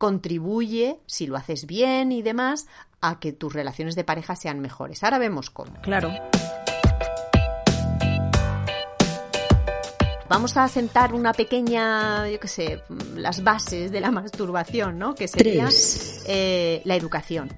contribuye, 0.00 0.98
si 1.04 1.26
lo 1.26 1.36
haces 1.36 1.66
bien 1.66 2.10
y 2.10 2.22
demás, 2.22 2.66
a 3.02 3.20
que 3.20 3.34
tus 3.34 3.52
relaciones 3.52 3.96
de 3.96 4.02
pareja 4.02 4.34
sean 4.34 4.58
mejores. 4.60 5.04
Ahora 5.04 5.18
vemos 5.18 5.50
cómo. 5.50 5.74
Claro. 5.82 6.10
vamos 10.30 10.56
a 10.56 10.68
sentar 10.68 11.12
una 11.12 11.32
pequeña, 11.32 12.28
yo 12.28 12.40
qué 12.40 12.48
sé, 12.48 12.82
las 13.16 13.42
bases 13.42 13.90
de 13.90 14.00
la 14.00 14.12
masturbación, 14.12 14.96
¿no? 14.96 15.14
Que 15.14 15.28
sería 15.28 15.68
eh, 16.26 16.80
la 16.84 16.94
educación. 16.94 17.52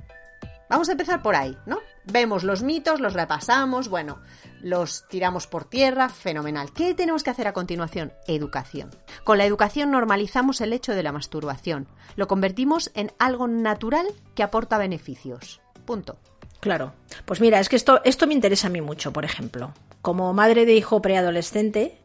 Vamos 0.73 0.89
a 0.89 0.93
empezar 0.93 1.21
por 1.21 1.37
ahí, 1.37 1.55
¿no? 1.67 1.81
Vemos 2.07 2.45
los 2.45 2.63
mitos, 2.63 2.99
los 2.99 3.13
repasamos, 3.13 3.91
bueno, 3.91 4.21
los 4.63 5.07
tiramos 5.07 5.47
por 5.47 5.67
tierra, 5.67 6.09
fenomenal. 6.09 6.73
¿Qué 6.73 6.95
tenemos 6.95 7.23
que 7.23 7.29
hacer 7.29 7.47
a 7.47 7.53
continuación? 7.53 8.15
Educación. 8.27 8.89
Con 9.23 9.37
la 9.37 9.45
educación 9.45 9.91
normalizamos 9.91 10.63
el 10.63 10.73
hecho 10.73 10.95
de 10.95 11.03
la 11.03 11.13
masturbación. 11.13 11.89
Lo 12.17 12.27
convertimos 12.27 12.91
en 12.95 13.13
algo 13.19 13.49
natural 13.49 14.07
que 14.35 14.43
aporta 14.43 14.79
beneficios. 14.79 15.61
Punto. 15.85 16.17
Claro. 16.61 16.95
Pues 17.27 17.43
mira, 17.43 17.61
es 17.61 17.69
que 17.69 17.77
esto, 17.77 18.01
esto 18.05 18.27
me 18.27 18.33
interesa 18.33 18.69
a 18.69 18.71
mí 18.71 18.81
mucho, 18.81 19.13
por 19.13 19.27
ejemplo. 19.27 19.75
Como 20.01 20.33
madre 20.33 20.65
de 20.65 20.73
hijo 20.73 21.03
preadolescente 21.03 22.02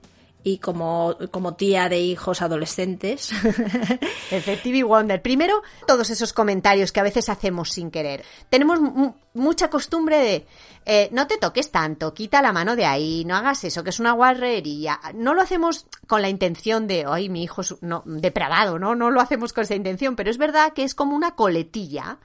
y 0.48 0.60
como, 0.60 1.18
como 1.32 1.56
tía 1.56 1.90
de 1.90 2.00
hijos 2.00 2.42
adolescentes. 2.42 3.32
Effective 4.32 4.84
Wonder. 4.84 5.22
Primero, 5.22 5.62
todos 5.86 6.10
esos 6.10 6.32
comentarios 6.32 6.92
que 6.92 7.00
a 7.00 7.04
veces 7.04 7.28
hacemos 7.30 7.72
sin 7.72 7.92
querer. 7.92 8.24
Tenemos 8.50 8.80
mu- 8.80 9.14
mucha 9.34 9.70
costumbre 9.70 10.18
de 10.20 10.48
eh, 10.86 11.10
no 11.12 11.28
te 11.28 11.38
toques 11.38 11.70
tanto, 11.70 12.14
quita 12.14 12.42
la 12.42 12.54
mano 12.54 12.78
de 12.78 12.86
ahí, 12.86 13.26
no 13.26 13.36
hagas 13.36 13.64
eso, 13.66 13.84
que 13.84 13.90
es 13.90 14.00
una 14.00 14.14
guarrería. 14.14 15.00
No 15.14 15.34
lo 15.34 15.42
hacemos 15.42 15.86
con 16.08 16.22
la 16.22 16.30
intención 16.30 16.88
de, 16.88 17.04
ay, 17.06 17.28
mi 17.28 17.44
hijo 17.44 17.62
no, 17.82 18.04
depravado, 18.06 18.80
¿no? 18.80 18.96
No 18.96 19.12
lo 19.12 19.20
hacemos 19.20 19.52
con 19.52 19.64
esa 19.64 19.76
intención, 19.76 20.16
pero 20.16 20.30
es 20.30 20.38
verdad 20.38 20.72
que 20.74 20.84
es 20.84 20.96
como 20.96 21.14
una 21.16 21.32
coletilla. 21.36 22.20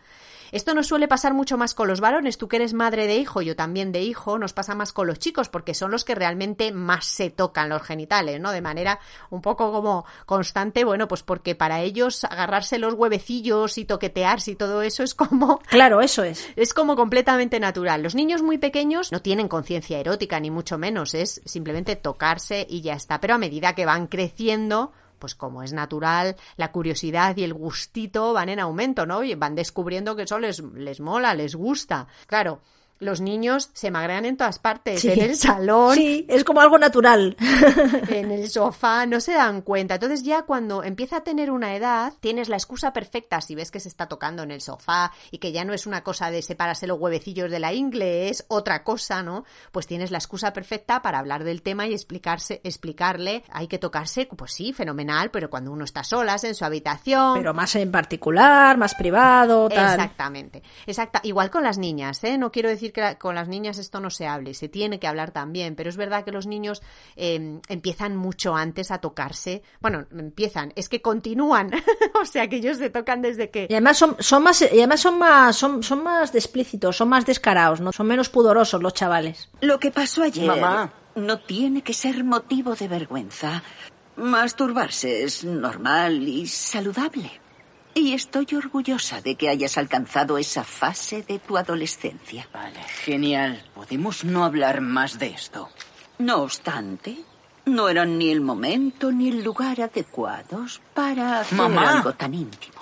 Esto 0.52 0.75
nos 0.75 0.87
suele 0.87 1.09
pasar 1.09 1.32
mucho 1.32 1.56
más 1.56 1.73
con 1.73 1.88
los 1.88 2.02
varones. 2.02 2.37
Tú 2.37 2.47
que 2.47 2.56
eres 2.56 2.75
madre 2.75 3.06
de 3.06 3.16
hijo, 3.16 3.40
yo 3.40 3.56
también 3.56 3.90
de 3.90 4.02
hijo, 4.02 4.38
nos 4.38 4.52
pasa 4.52 4.75
más 4.75 4.92
con 4.92 5.06
los 5.06 5.18
chicos 5.18 5.49
porque 5.49 5.73
son 5.73 5.90
los 5.90 6.04
que 6.04 6.14
realmente 6.14 6.73
más 6.73 7.06
se 7.06 7.30
tocan 7.30 7.71
los 7.71 7.80
genitales, 7.80 8.38
¿no? 8.38 8.52
De 8.52 8.61
manera 8.61 9.00
un 9.30 9.40
poco 9.40 9.73
como 9.73 10.04
constante, 10.26 10.85
bueno, 10.85 11.09
pues 11.09 11.23
porque 11.23 11.54
para 11.54 11.80
ellos 11.80 12.25
agarrarse 12.25 12.78
los 12.78 12.92
huevecillos 12.92 13.78
y 13.78 13.87
toquetearse 13.87 14.50
y 14.50 14.56
todo 14.56 14.82
eso 14.82 15.02
es 15.02 15.14
como 15.14 15.59
Claro, 15.71 16.02
eso 16.02 16.23
es. 16.23 16.47
es 16.54 16.75
como 16.75 16.97
completamente 16.97 17.59
natural. 17.59 18.02
Los 18.02 18.14
niños 18.14 18.42
muy 18.42 18.59
pequeños 18.59 19.11
no 19.11 19.23
tienen 19.23 19.49
conciencia 19.49 19.99
erótica, 20.00 20.38
ni 20.38 20.50
mucho 20.50 20.76
menos, 20.76 21.14
es 21.14 21.40
simplemente 21.47 21.97
tocarse 21.97 22.66
y 22.68 22.82
ya 22.82 22.92
está. 22.92 23.23
Pero 23.23 23.37
a 23.37 23.38
medida 23.38 23.75
que 23.75 23.87
van 23.87 24.06
creciendo, 24.06 24.92
pues 25.23 25.37
como 25.37 25.62
es 25.62 25.73
natural, 25.73 26.35
la 26.57 26.73
curiosidad 26.73 27.37
y 27.37 27.45
el 27.45 27.55
gustito 27.55 28.33
van 28.33 28.49
en 28.49 28.59
aumento, 28.59 29.07
¿no? 29.07 29.23
Y 29.23 29.37
van 29.37 29.55
descubriendo 29.55 30.17
que 30.17 30.23
eso 30.23 30.41
les, 30.41 30.59
les 30.59 30.99
mola, 30.99 31.33
les 31.33 31.55
gusta. 31.55 32.09
Claro, 32.26 32.61
los 33.02 33.21
niños 33.21 33.71
se 33.75 33.90
magrean 33.90 34.25
en 34.25 34.37
todas 34.37 34.59
partes, 34.59 35.00
Sí. 35.00 35.11
en 35.11 35.21
el 35.21 35.37
salón, 35.37 35.94
Sí, 35.97 36.25
es 36.28 36.44
como 36.44 36.61
algo 36.61 36.78
natural. 36.78 37.37
en 38.09 38.30
el 38.30 38.49
sofá, 38.49 39.06
no 39.06 39.21
se 39.21 39.32
dan 39.35 39.62
cuenta. 39.62 39.94
Entonces 39.94 40.23
ya 40.23 40.42
cuando 40.42 40.82
empieza 40.82 41.18
a 41.18 41.25
tener 41.25 41.50
una 41.50 41.75
edad, 41.76 42.12
tienes 42.21 42.49
la 42.49 42.56
excusa 42.56 42.92
perfecta 42.92 43.40
si 43.40 43.54
ves 43.54 43.71
que 43.71 43.80
se 43.80 43.88
está 43.88 44.06
tocando 44.06 44.42
en 44.42 44.50
el 44.50 44.61
sofá 44.61 45.12
y 45.30 45.38
que 45.38 45.52
ya 45.52 45.64
no 45.64 45.73
es 45.73 45.87
una 45.87 46.02
cosa 46.02 46.30
de 46.30 46.42
separarse 46.42 46.87
los 46.87 46.99
huevecillos 46.99 47.50
de 47.50 47.59
la 47.59 47.73
ingle, 47.73 48.28
es 48.28 48.44
otra 48.49 48.85
cosa, 48.85 49.23
¿no? 49.23 49.44
Pues 49.73 49.87
tienes 49.87 50.11
la 50.11 50.18
excusa 50.18 50.52
perfecta 50.52 51.02
para 51.02 51.18
hablar 51.18 51.44
del 51.44 51.62
tema 51.62 51.87
y 51.87 51.92
explicarse, 51.92 52.61
explicarle, 52.64 53.44
hay 53.50 53.68
que 53.68 53.78
tocarse, 53.78 54.28
pues 54.37 54.52
sí, 54.52 54.73
fenomenal, 54.73 55.30
pero 55.30 55.50
cuando 55.50 55.73
uno 55.73 55.85
está 55.85 56.04
solas 56.04 56.44
en 56.44 56.54
su 56.54 56.64
habitación, 56.64 57.35
Pero 57.38 57.54
más 57.54 57.75
en 57.76 57.90
particular, 57.90 58.76
más 58.78 58.94
privado, 58.94 59.68
tal. 59.68 59.94
Exactamente. 59.94 60.62
Exacta. 60.87 61.21
Igual 61.25 61.50
con 61.50 61.62
las 61.62 61.78
niñas, 61.78 62.23
¿eh? 62.25 62.38
No 62.38 62.50
quiero 62.52 62.68
decir 62.68 62.91
que 62.92 63.00
la- 63.00 63.18
con 63.18 63.34
las 63.34 63.49
niñas 63.49 63.78
esto 63.78 64.00
no 64.00 64.11
se 64.11 64.26
hable, 64.26 64.54
se 64.54 64.68
tiene 64.68 64.99
que 65.00 65.06
hablar 65.06 65.30
también, 65.32 65.75
pero 65.75 65.90
es 65.90 65.96
verdad 65.96 66.25
que 66.25 66.32
los 66.32 66.46
niños 66.46 66.82
eh, 67.16 67.61
empiezan 67.68 68.16
mucho 68.16 68.54
antes 68.54 68.90
a 68.90 68.99
tocarse. 68.99 69.62
Bueno, 69.80 70.06
empiezan, 70.12 70.72
es 70.76 70.88
que 70.88 71.02
continúan. 71.02 71.70
o 72.22 72.25
sea 72.25 72.49
que 72.49 72.56
ellos 72.56 72.76
se 72.78 72.90
tocan 72.90 73.22
desde 73.22 73.50
que. 73.50 73.66
Y 73.68 73.75
además 73.75 73.99
son, 73.99 74.16
son 74.20 74.42
más, 74.42 74.62
y 74.62 74.66
además 74.78 75.00
son 75.00 75.18
más, 75.18 75.56
son, 75.56 75.82
son 75.82 76.02
más 76.02 76.34
explícitos, 76.34 76.96
son 76.96 77.08
más 77.08 77.26
descarados, 77.26 77.80
¿no? 77.80 77.92
Son 77.92 78.06
menos 78.06 78.28
pudorosos 78.28 78.82
los 78.82 78.94
chavales. 78.94 79.49
Lo 79.61 79.78
que 79.78 79.90
pasó 79.90 80.22
ayer 80.22 80.46
Mamá. 80.46 80.92
no 81.14 81.38
tiene 81.40 81.82
que 81.82 81.92
ser 81.94 82.22
motivo 82.25 82.75
de 82.75 82.88
vergüenza. 82.88 83.62
Masturbarse 84.16 85.25
es 85.25 85.44
normal 85.44 86.26
y 86.28 86.46
saludable. 86.46 87.41
Y 87.94 88.14
estoy 88.14 88.46
orgullosa 88.56 89.20
de 89.20 89.34
que 89.34 89.49
hayas 89.49 89.76
alcanzado 89.76 90.38
esa 90.38 90.64
fase 90.64 91.22
de 91.22 91.38
tu 91.38 91.58
adolescencia. 91.58 92.49
Vale, 92.52 92.80
genial. 93.04 93.62
¿Podemos 93.75 94.25
no 94.25 94.44
hablar 94.44 94.80
más 94.80 95.18
de 95.18 95.28
esto? 95.28 95.68
No 96.18 96.42
obstante, 96.42 97.18
no 97.66 97.88
eran 97.88 98.16
ni 98.18 98.30
el 98.30 98.40
momento 98.40 99.12
ni 99.12 99.28
el 99.28 99.44
lugar 99.44 99.80
adecuados 99.80 100.80
para 100.94 101.40
hacer 101.40 101.58
Mamá. 101.58 101.99
algo 101.99 102.14
tan 102.14 102.32
íntimo. 102.34 102.80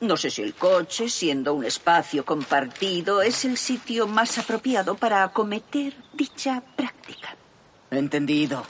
No 0.00 0.16
sé 0.16 0.30
si 0.30 0.42
el 0.42 0.54
coche, 0.54 1.08
siendo 1.08 1.54
un 1.54 1.64
espacio 1.64 2.24
compartido, 2.24 3.22
es 3.22 3.44
el 3.44 3.56
sitio 3.56 4.06
más 4.06 4.38
apropiado 4.38 4.94
para 4.94 5.22
acometer 5.22 5.94
dicha 6.12 6.62
práctica. 6.76 7.34
Entendido. 7.90 8.64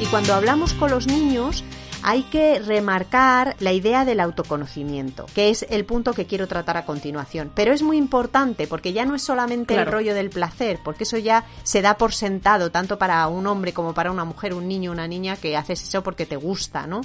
Y 0.00 0.06
cuando 0.06 0.34
hablamos 0.34 0.74
con 0.74 0.90
los 0.90 1.06
niños, 1.06 1.64
hay 2.08 2.22
que 2.22 2.60
remarcar 2.60 3.56
la 3.58 3.72
idea 3.72 4.04
del 4.04 4.20
autoconocimiento, 4.20 5.26
que 5.34 5.50
es 5.50 5.66
el 5.70 5.84
punto 5.84 6.12
que 6.12 6.24
quiero 6.24 6.46
tratar 6.46 6.76
a 6.76 6.86
continuación. 6.86 7.50
Pero 7.52 7.72
es 7.72 7.82
muy 7.82 7.96
importante 7.96 8.68
porque 8.68 8.92
ya 8.92 9.04
no 9.04 9.16
es 9.16 9.22
solamente 9.22 9.74
el 9.74 9.86
rollo 9.86 10.14
del 10.14 10.30
placer, 10.30 10.78
porque 10.84 11.02
eso 11.02 11.18
ya 11.18 11.44
se 11.64 11.82
da 11.82 11.98
por 11.98 12.14
sentado 12.14 12.70
tanto 12.70 12.96
para 12.96 13.26
un 13.26 13.48
hombre 13.48 13.72
como 13.72 13.92
para 13.92 14.12
una 14.12 14.24
mujer, 14.24 14.54
un 14.54 14.68
niño, 14.68 14.92
una 14.92 15.08
niña, 15.08 15.34
que 15.34 15.56
haces 15.56 15.82
eso 15.82 16.04
porque 16.04 16.26
te 16.26 16.36
gusta, 16.36 16.86
¿no? 16.86 17.00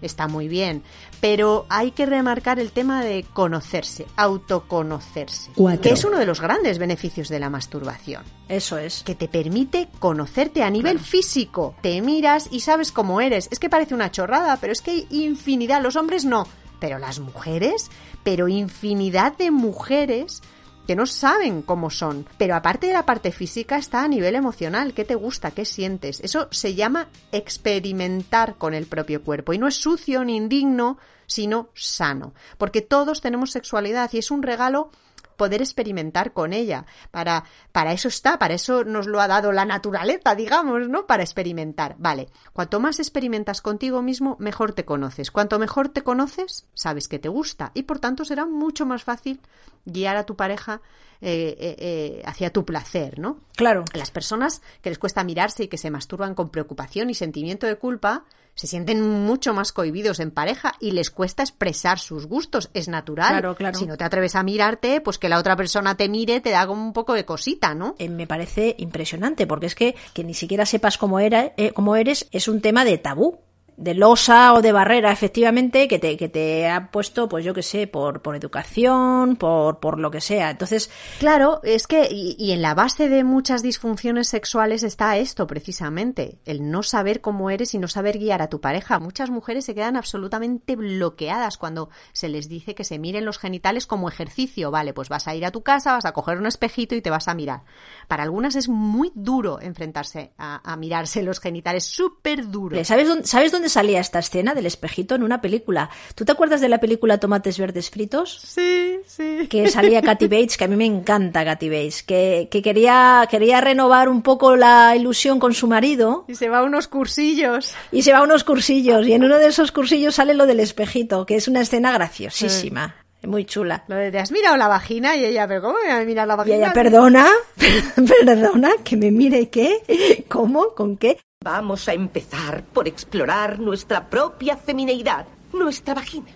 Está 0.00 0.28
muy 0.28 0.48
bien, 0.48 0.82
pero 1.20 1.66
hay 1.68 1.90
que 1.90 2.06
remarcar 2.06 2.58
el 2.58 2.72
tema 2.72 3.02
de 3.04 3.24
conocerse, 3.32 4.06
autoconocerse, 4.16 5.50
que 5.82 5.90
es 5.90 6.04
uno 6.04 6.18
de 6.18 6.26
los 6.26 6.40
grandes 6.40 6.78
beneficios 6.78 7.28
de 7.28 7.40
la 7.40 7.50
masturbación 7.50 8.22
Eso 8.48 8.78
es. 8.78 9.02
que 9.02 9.14
te 9.14 9.28
permite 9.28 9.88
conocerte 9.98 10.62
a 10.62 10.70
nivel 10.70 10.98
físico. 10.98 11.74
Te 11.82 12.00
miras 12.00 12.48
y 12.50 12.60
sabes 12.60 12.92
cómo 12.92 13.20
eres. 13.20 13.48
Es 13.50 13.58
que 13.58 13.68
parece 13.68 13.94
una 13.94 14.10
chorrada, 14.10 14.56
pero 14.60 14.72
es 14.72 14.82
que 14.82 14.90
hay 14.92 15.06
infinidad. 15.10 15.82
Los 15.82 15.96
hombres 15.96 16.24
no, 16.24 16.46
pero 16.80 16.98
las 16.98 17.18
mujeres, 17.18 17.90
pero 18.22 18.48
infinidad 18.48 19.36
de 19.36 19.50
mujeres 19.50 20.42
que 20.88 20.96
no 20.96 21.04
saben 21.04 21.60
cómo 21.60 21.90
son. 21.90 22.26
Pero 22.38 22.54
aparte 22.54 22.86
de 22.86 22.94
la 22.94 23.04
parte 23.04 23.30
física 23.30 23.76
está 23.76 24.02
a 24.02 24.08
nivel 24.08 24.34
emocional. 24.34 24.94
¿Qué 24.94 25.04
te 25.04 25.16
gusta? 25.16 25.50
¿Qué 25.50 25.66
sientes? 25.66 26.18
Eso 26.20 26.48
se 26.50 26.74
llama 26.74 27.08
experimentar 27.30 28.54
con 28.56 28.72
el 28.72 28.86
propio 28.86 29.22
cuerpo. 29.22 29.52
Y 29.52 29.58
no 29.58 29.68
es 29.68 29.74
sucio 29.74 30.24
ni 30.24 30.34
indigno, 30.34 30.96
sino 31.26 31.68
sano. 31.74 32.32
Porque 32.56 32.80
todos 32.80 33.20
tenemos 33.20 33.50
sexualidad 33.50 34.08
y 34.14 34.18
es 34.18 34.30
un 34.30 34.42
regalo 34.42 34.90
poder 35.38 35.62
experimentar 35.62 36.34
con 36.34 36.52
ella. 36.52 36.84
Para, 37.10 37.44
para 37.72 37.94
eso 37.94 38.08
está, 38.08 38.38
para 38.38 38.52
eso 38.52 38.84
nos 38.84 39.06
lo 39.06 39.22
ha 39.22 39.28
dado 39.28 39.52
la 39.52 39.64
naturaleza, 39.64 40.34
digamos, 40.34 40.90
¿no? 40.90 41.06
Para 41.06 41.22
experimentar. 41.22 41.96
Vale, 41.98 42.28
cuanto 42.52 42.80
más 42.80 42.98
experimentas 42.98 43.62
contigo 43.62 44.02
mismo, 44.02 44.36
mejor 44.38 44.74
te 44.74 44.84
conoces. 44.84 45.30
Cuanto 45.30 45.58
mejor 45.58 45.88
te 45.88 46.02
conoces, 46.02 46.66
sabes 46.74 47.08
que 47.08 47.18
te 47.18 47.30
gusta 47.30 47.70
y 47.72 47.84
por 47.84 48.00
tanto 48.00 48.26
será 48.26 48.44
mucho 48.44 48.84
más 48.84 49.04
fácil 49.04 49.40
guiar 49.86 50.16
a 50.16 50.26
tu 50.26 50.36
pareja 50.36 50.82
eh, 51.20 51.56
eh, 51.58 51.76
eh, 51.78 52.22
hacia 52.24 52.50
tu 52.50 52.64
placer, 52.64 53.18
¿no? 53.18 53.40
Claro. 53.56 53.84
Las 53.92 54.12
personas 54.12 54.62
que 54.80 54.90
les 54.90 54.98
cuesta 54.98 55.24
mirarse 55.24 55.64
y 55.64 55.68
que 55.68 55.76
se 55.76 55.90
masturban 55.90 56.34
con 56.34 56.50
preocupación 56.50 57.10
y 57.10 57.14
sentimiento 57.14 57.66
de 57.66 57.76
culpa 57.76 58.24
se 58.54 58.66
sienten 58.66 59.02
mucho 59.24 59.54
más 59.54 59.72
cohibidos 59.72 60.18
en 60.20 60.30
pareja 60.30 60.74
y 60.80 60.90
les 60.90 61.10
cuesta 61.10 61.42
expresar 61.42 61.98
sus 61.98 62.26
gustos. 62.26 62.70
Es 62.74 62.88
natural. 62.88 63.30
Claro, 63.30 63.54
claro. 63.54 63.78
Si 63.78 63.86
no 63.86 63.96
te 63.96 64.04
atreves 64.04 64.34
a 64.34 64.42
mirarte, 64.42 65.00
pues 65.00 65.18
que 65.18 65.28
la 65.28 65.38
otra 65.38 65.56
persona 65.56 65.96
te 65.96 66.08
mire 66.08 66.40
te 66.40 66.50
da 66.50 66.66
como 66.66 66.84
un 66.84 66.92
poco 66.92 67.14
de 67.14 67.24
cosita, 67.24 67.74
¿no? 67.74 67.94
Eh, 67.98 68.08
me 68.08 68.26
parece 68.26 68.74
impresionante, 68.78 69.46
porque 69.46 69.66
es 69.66 69.74
que 69.74 69.96
que 70.12 70.24
ni 70.24 70.34
siquiera 70.34 70.66
sepas 70.66 70.98
cómo, 70.98 71.20
era, 71.20 71.52
cómo 71.74 71.96
eres 71.96 72.28
es 72.32 72.48
un 72.48 72.60
tema 72.60 72.84
de 72.84 72.98
tabú. 72.98 73.40
De 73.78 73.94
losa 73.94 74.52
o 74.54 74.60
de 74.60 74.72
barrera, 74.72 75.12
efectivamente, 75.12 75.86
que 75.86 76.00
te, 76.00 76.16
que 76.16 76.28
te 76.28 76.68
ha 76.68 76.90
puesto, 76.90 77.28
pues 77.28 77.44
yo 77.44 77.54
qué 77.54 77.62
sé, 77.62 77.86
por, 77.86 78.22
por 78.22 78.34
educación, 78.34 79.36
por, 79.36 79.78
por 79.78 80.00
lo 80.00 80.10
que 80.10 80.20
sea. 80.20 80.50
Entonces, 80.50 80.90
Claro, 81.20 81.60
es 81.62 81.86
que, 81.86 82.08
y, 82.10 82.34
y 82.38 82.50
en 82.50 82.60
la 82.60 82.74
base 82.74 83.08
de 83.08 83.22
muchas 83.22 83.62
disfunciones 83.62 84.28
sexuales 84.28 84.82
está 84.82 85.16
esto, 85.16 85.46
precisamente, 85.46 86.40
el 86.44 86.70
no 86.70 86.82
saber 86.82 87.20
cómo 87.20 87.50
eres 87.50 87.72
y 87.74 87.78
no 87.78 87.86
saber 87.86 88.18
guiar 88.18 88.42
a 88.42 88.48
tu 88.48 88.60
pareja. 88.60 88.98
Muchas 88.98 89.30
mujeres 89.30 89.64
se 89.64 89.74
quedan 89.76 89.96
absolutamente 89.96 90.74
bloqueadas 90.74 91.56
cuando 91.56 91.88
se 92.12 92.28
les 92.28 92.48
dice 92.48 92.74
que 92.74 92.82
se 92.82 92.98
miren 92.98 93.24
los 93.24 93.38
genitales 93.38 93.86
como 93.86 94.08
ejercicio. 94.08 94.72
Vale, 94.72 94.92
pues 94.92 95.08
vas 95.08 95.28
a 95.28 95.36
ir 95.36 95.46
a 95.46 95.52
tu 95.52 95.62
casa, 95.62 95.92
vas 95.92 96.04
a 96.04 96.12
coger 96.12 96.38
un 96.38 96.46
espejito 96.46 96.96
y 96.96 97.00
te 97.00 97.10
vas 97.10 97.28
a 97.28 97.34
mirar. 97.34 97.62
Para 98.08 98.24
algunas 98.24 98.56
es 98.56 98.68
muy 98.68 99.12
duro 99.14 99.60
enfrentarse 99.60 100.32
a, 100.36 100.60
a 100.68 100.76
mirarse 100.76 101.22
los 101.22 101.38
genitales, 101.38 101.84
súper 101.84 102.50
duro. 102.50 102.82
¿sabes 102.84 103.06
dónde, 103.06 103.26
¿sabes 103.26 103.52
dónde 103.52 103.67
dónde 103.68 103.74
salía 103.74 104.00
esta 104.00 104.18
escena 104.20 104.54
del 104.54 104.64
espejito? 104.66 105.14
En 105.14 105.22
una 105.22 105.40
película. 105.42 105.90
¿Tú 106.14 106.24
te 106.24 106.32
acuerdas 106.32 106.60
de 106.62 106.68
la 106.70 106.78
película 106.78 107.18
Tomates 107.18 107.58
Verdes 107.58 107.90
Fritos? 107.90 108.40
Sí, 108.42 108.98
sí. 109.06 109.46
Que 109.48 109.68
salía 109.68 110.00
Katy 110.00 110.26
Bates, 110.26 110.56
que 110.56 110.64
a 110.64 110.68
mí 110.68 110.76
me 110.76 110.86
encanta 110.86 111.44
Katy 111.44 111.68
Bates, 111.68 112.02
que, 112.02 112.48
que 112.50 112.62
quería, 112.62 113.26
quería 113.30 113.60
renovar 113.60 114.08
un 114.08 114.22
poco 114.22 114.56
la 114.56 114.96
ilusión 114.96 115.38
con 115.38 115.52
su 115.52 115.66
marido. 115.66 116.24
Y 116.28 116.34
se 116.34 116.48
va 116.48 116.60
a 116.60 116.62
unos 116.62 116.88
cursillos. 116.88 117.74
Y 117.92 118.02
se 118.02 118.12
va 118.12 118.18
a 118.18 118.22
unos 118.22 118.42
cursillos. 118.42 119.06
Y 119.06 119.12
en 119.12 119.22
uno 119.24 119.38
de 119.38 119.48
esos 119.48 119.70
cursillos 119.70 120.14
sale 120.14 120.32
lo 120.32 120.46
del 120.46 120.60
espejito, 120.60 121.26
que 121.26 121.36
es 121.36 121.46
una 121.46 121.60
escena 121.60 121.92
graciosísima. 121.92 122.94
Muy 123.24 123.44
chula. 123.44 123.84
Lo 123.88 123.96
de, 123.96 124.10
¿te 124.12 124.18
has 124.18 124.30
mirado 124.30 124.56
la 124.56 124.68
vagina? 124.68 125.16
Y 125.16 125.24
ella, 125.24 125.46
¿pero 125.48 125.60
cómo 125.60 125.74
me 125.74 125.92
voy 125.92 126.02
a 126.02 126.04
mirar 126.04 126.26
la 126.26 126.34
Y 126.34 126.36
vagina? 126.38 126.56
ella, 126.56 126.72
perdona, 126.72 127.26
perdona, 128.24 128.70
que 128.84 128.96
me 128.96 129.10
mire 129.10 129.50
qué, 129.50 130.24
cómo, 130.28 130.68
con 130.74 130.96
qué. 130.96 131.18
Vamos 131.44 131.88
a 131.88 131.92
empezar 131.92 132.64
por 132.64 132.88
explorar 132.88 133.60
nuestra 133.60 134.10
propia 134.10 134.56
femineidad, 134.56 135.24
nuestra 135.52 135.94
vagina. 135.94 136.32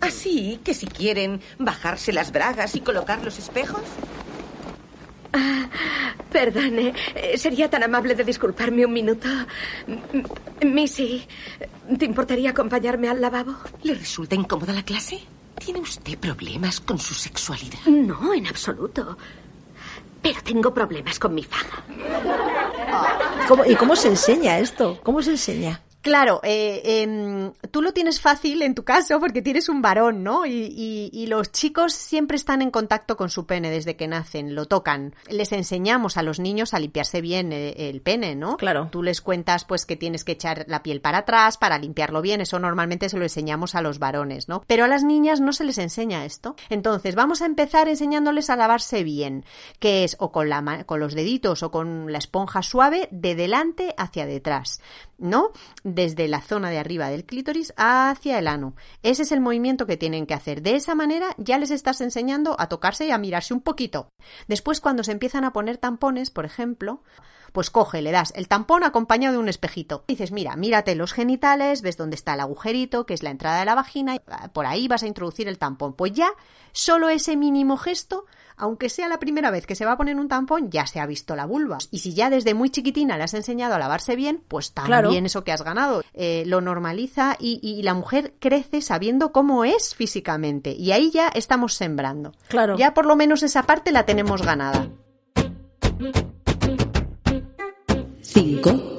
Así 0.00 0.58
que 0.64 0.74
si 0.74 0.88
quieren 0.88 1.40
bajarse 1.60 2.12
las 2.12 2.32
bragas 2.32 2.74
y 2.74 2.80
colocar 2.80 3.22
los 3.22 3.38
espejos. 3.38 3.82
Ah, 5.32 5.68
perdone, 6.32 6.92
eh, 7.14 7.38
¿sería 7.38 7.70
tan 7.70 7.84
amable 7.84 8.16
de 8.16 8.24
disculparme 8.24 8.84
un 8.84 8.92
minuto? 8.92 9.28
Missy, 10.66 11.24
¿te 11.96 12.04
importaría 12.04 12.50
acompañarme 12.50 13.08
al 13.08 13.20
lavabo? 13.20 13.54
¿Le 13.84 13.94
resulta 13.94 14.34
incómoda 14.34 14.72
la 14.72 14.82
clase? 14.82 15.20
¿Tiene 15.56 15.78
usted 15.78 16.18
problemas 16.18 16.80
con 16.80 16.98
su 16.98 17.14
sexualidad? 17.14 17.86
No, 17.86 18.34
en 18.34 18.48
absoluto. 18.48 19.16
Pero 20.20 20.42
tengo 20.42 20.74
problemas 20.74 21.20
con 21.20 21.32
mi 21.32 21.44
faja. 21.44 21.84
¿Cómo- 23.48 23.64
¿Y 23.64 23.74
cómo 23.76 23.96
se 23.96 24.08
enseña 24.08 24.58
esto? 24.58 24.98
¿Cómo 25.02 25.22
se 25.22 25.30
enseña? 25.32 25.80
Claro, 26.02 26.40
eh, 26.42 26.82
em, 27.02 27.52
tú 27.70 27.80
lo 27.80 27.92
tienes 27.92 28.20
fácil 28.20 28.62
en 28.62 28.74
tu 28.74 28.82
caso 28.84 29.20
porque 29.20 29.40
tienes 29.40 29.68
un 29.68 29.82
varón, 29.82 30.24
¿no? 30.24 30.44
Y, 30.46 30.50
y- 30.76 31.10
y 31.12 31.26
los 31.28 31.52
chicos 31.52 31.92
siempre 31.92 32.36
están 32.36 32.60
en 32.60 32.72
contacto 32.72 33.16
con 33.16 33.30
su 33.30 33.46
pene 33.46 33.70
desde 33.70 33.94
que 33.96 34.08
nacen, 34.08 34.56
lo 34.56 34.66
tocan. 34.66 35.14
Les 35.30 35.52
enseñamos 35.52 36.16
a 36.16 36.24
los 36.24 36.40
niños 36.40 36.74
a 36.74 36.80
limpiarse 36.80 37.20
bien 37.20 37.52
eh, 37.52 37.88
el, 37.88 38.00
pene, 38.02 38.34
¿no? 38.34 38.56
Claro. 38.56 38.88
Tú 38.90 39.02
les 39.04 39.20
cuentas 39.20 39.64
pues 39.64 39.86
que 39.86 39.94
tienes 39.96 40.24
que 40.24 40.32
echar 40.32 40.64
la 40.66 40.82
piel 40.82 41.00
para 41.00 41.18
atrás 41.18 41.56
para 41.56 41.78
limpiarlo 41.78 42.20
bien, 42.20 42.40
eso 42.40 42.58
normalmente 42.58 43.08
se 43.08 43.16
lo 43.16 43.22
enseñamos 43.22 43.76
a 43.76 43.80
los 43.80 44.00
varones, 44.00 44.48
¿no? 44.48 44.64
Pero 44.66 44.84
a 44.84 44.88
las 44.88 45.04
niñas 45.04 45.40
no 45.40 45.52
se 45.52 45.62
les 45.64 45.78
enseña 45.78 46.24
esto. 46.24 46.56
Entonces, 46.68 47.14
vamos 47.14 47.42
a 47.42 47.46
empezar 47.46 47.88
enseñándoles 47.88 48.50
a 48.50 48.56
lavarse 48.56 49.04
bien, 49.04 49.44
que 49.78 50.02
es 50.02 50.16
o 50.18 50.32
con, 50.32 50.48
la, 50.48 50.82
con 50.84 50.98
los 50.98 51.14
deditos 51.14 51.62
o 51.62 51.70
con 51.70 52.10
la 52.10 52.18
esponja 52.18 52.62
suave 52.62 53.08
de 53.12 53.36
delante 53.36 53.94
hacia 53.96 54.26
detrás, 54.26 54.80
¿no? 55.18 55.52
Desde 55.94 56.26
la 56.26 56.40
zona 56.40 56.70
de 56.70 56.78
arriba 56.78 57.10
del 57.10 57.26
clítoris 57.26 57.74
hacia 57.76 58.38
el 58.38 58.48
ano. 58.48 58.74
Ese 59.02 59.22
es 59.22 59.32
el 59.32 59.40
movimiento 59.40 59.86
que 59.86 59.98
tienen 59.98 60.26
que 60.26 60.32
hacer. 60.32 60.62
De 60.62 60.74
esa 60.74 60.94
manera 60.94 61.34
ya 61.36 61.58
les 61.58 61.70
estás 61.70 62.00
enseñando 62.00 62.56
a 62.58 62.68
tocarse 62.68 63.06
y 63.06 63.10
a 63.10 63.18
mirarse 63.18 63.52
un 63.52 63.60
poquito. 63.60 64.08
Después, 64.48 64.80
cuando 64.80 65.04
se 65.04 65.12
empiezan 65.12 65.44
a 65.44 65.52
poner 65.52 65.76
tampones, 65.76 66.30
por 66.30 66.46
ejemplo, 66.46 67.02
pues 67.52 67.68
coge, 67.68 68.00
le 68.00 68.10
das 68.10 68.32
el 68.34 68.48
tampón 68.48 68.84
acompañado 68.84 69.34
de 69.34 69.42
un 69.42 69.48
espejito. 69.48 70.04
Dices, 70.08 70.32
mira, 70.32 70.56
mírate 70.56 70.94
los 70.94 71.12
genitales, 71.12 71.82
ves 71.82 71.98
dónde 71.98 72.16
está 72.16 72.34
el 72.34 72.40
agujerito, 72.40 73.04
que 73.04 73.14
es 73.14 73.22
la 73.22 73.30
entrada 73.30 73.60
de 73.60 73.66
la 73.66 73.74
vagina, 73.74 74.16
ah, 74.28 74.48
por 74.52 74.64
ahí 74.64 74.88
vas 74.88 75.02
a 75.02 75.06
introducir 75.06 75.48
el 75.48 75.58
tampón. 75.58 75.92
Pues 75.92 76.12
ya, 76.12 76.30
solo 76.72 77.10
ese 77.10 77.36
mínimo 77.36 77.76
gesto, 77.76 78.24
aunque 78.56 78.88
sea 78.88 79.08
la 79.08 79.18
primera 79.18 79.50
vez 79.50 79.66
que 79.66 79.74
se 79.74 79.84
va 79.84 79.92
a 79.92 79.96
poner 79.96 80.16
un 80.16 80.28
tampón, 80.28 80.70
ya 80.70 80.86
se 80.86 81.00
ha 81.00 81.06
visto 81.06 81.34
la 81.36 81.46
vulva. 81.46 81.78
Y 81.90 81.98
si 81.98 82.14
ya 82.14 82.30
desde 82.30 82.54
muy 82.54 82.70
chiquitina 82.70 83.16
le 83.16 83.24
has 83.24 83.34
enseñado 83.34 83.74
a 83.74 83.78
lavarse 83.78 84.16
bien, 84.16 84.42
pues 84.48 84.72
también 84.72 85.00
Claro. 85.02 85.10
eso 85.12 85.44
que 85.44 85.52
has 85.52 85.62
ganado. 85.62 86.02
Eh, 86.14 86.44
lo 86.46 86.60
normaliza 86.60 87.36
y, 87.38 87.60
y 87.62 87.82
la 87.82 87.94
mujer 87.94 88.34
crece 88.38 88.80
sabiendo 88.82 89.32
cómo 89.32 89.64
es 89.64 89.94
físicamente. 89.94 90.72
Y 90.72 90.92
ahí 90.92 91.10
ya 91.10 91.28
estamos 91.28 91.74
sembrando. 91.74 92.32
Claro. 92.48 92.76
Ya 92.76 92.94
por 92.94 93.06
lo 93.06 93.16
menos 93.16 93.42
esa 93.42 93.62
parte 93.64 93.92
la 93.92 94.04
tenemos 94.06 94.42
ganada. 94.42 94.88
5, 98.20 98.96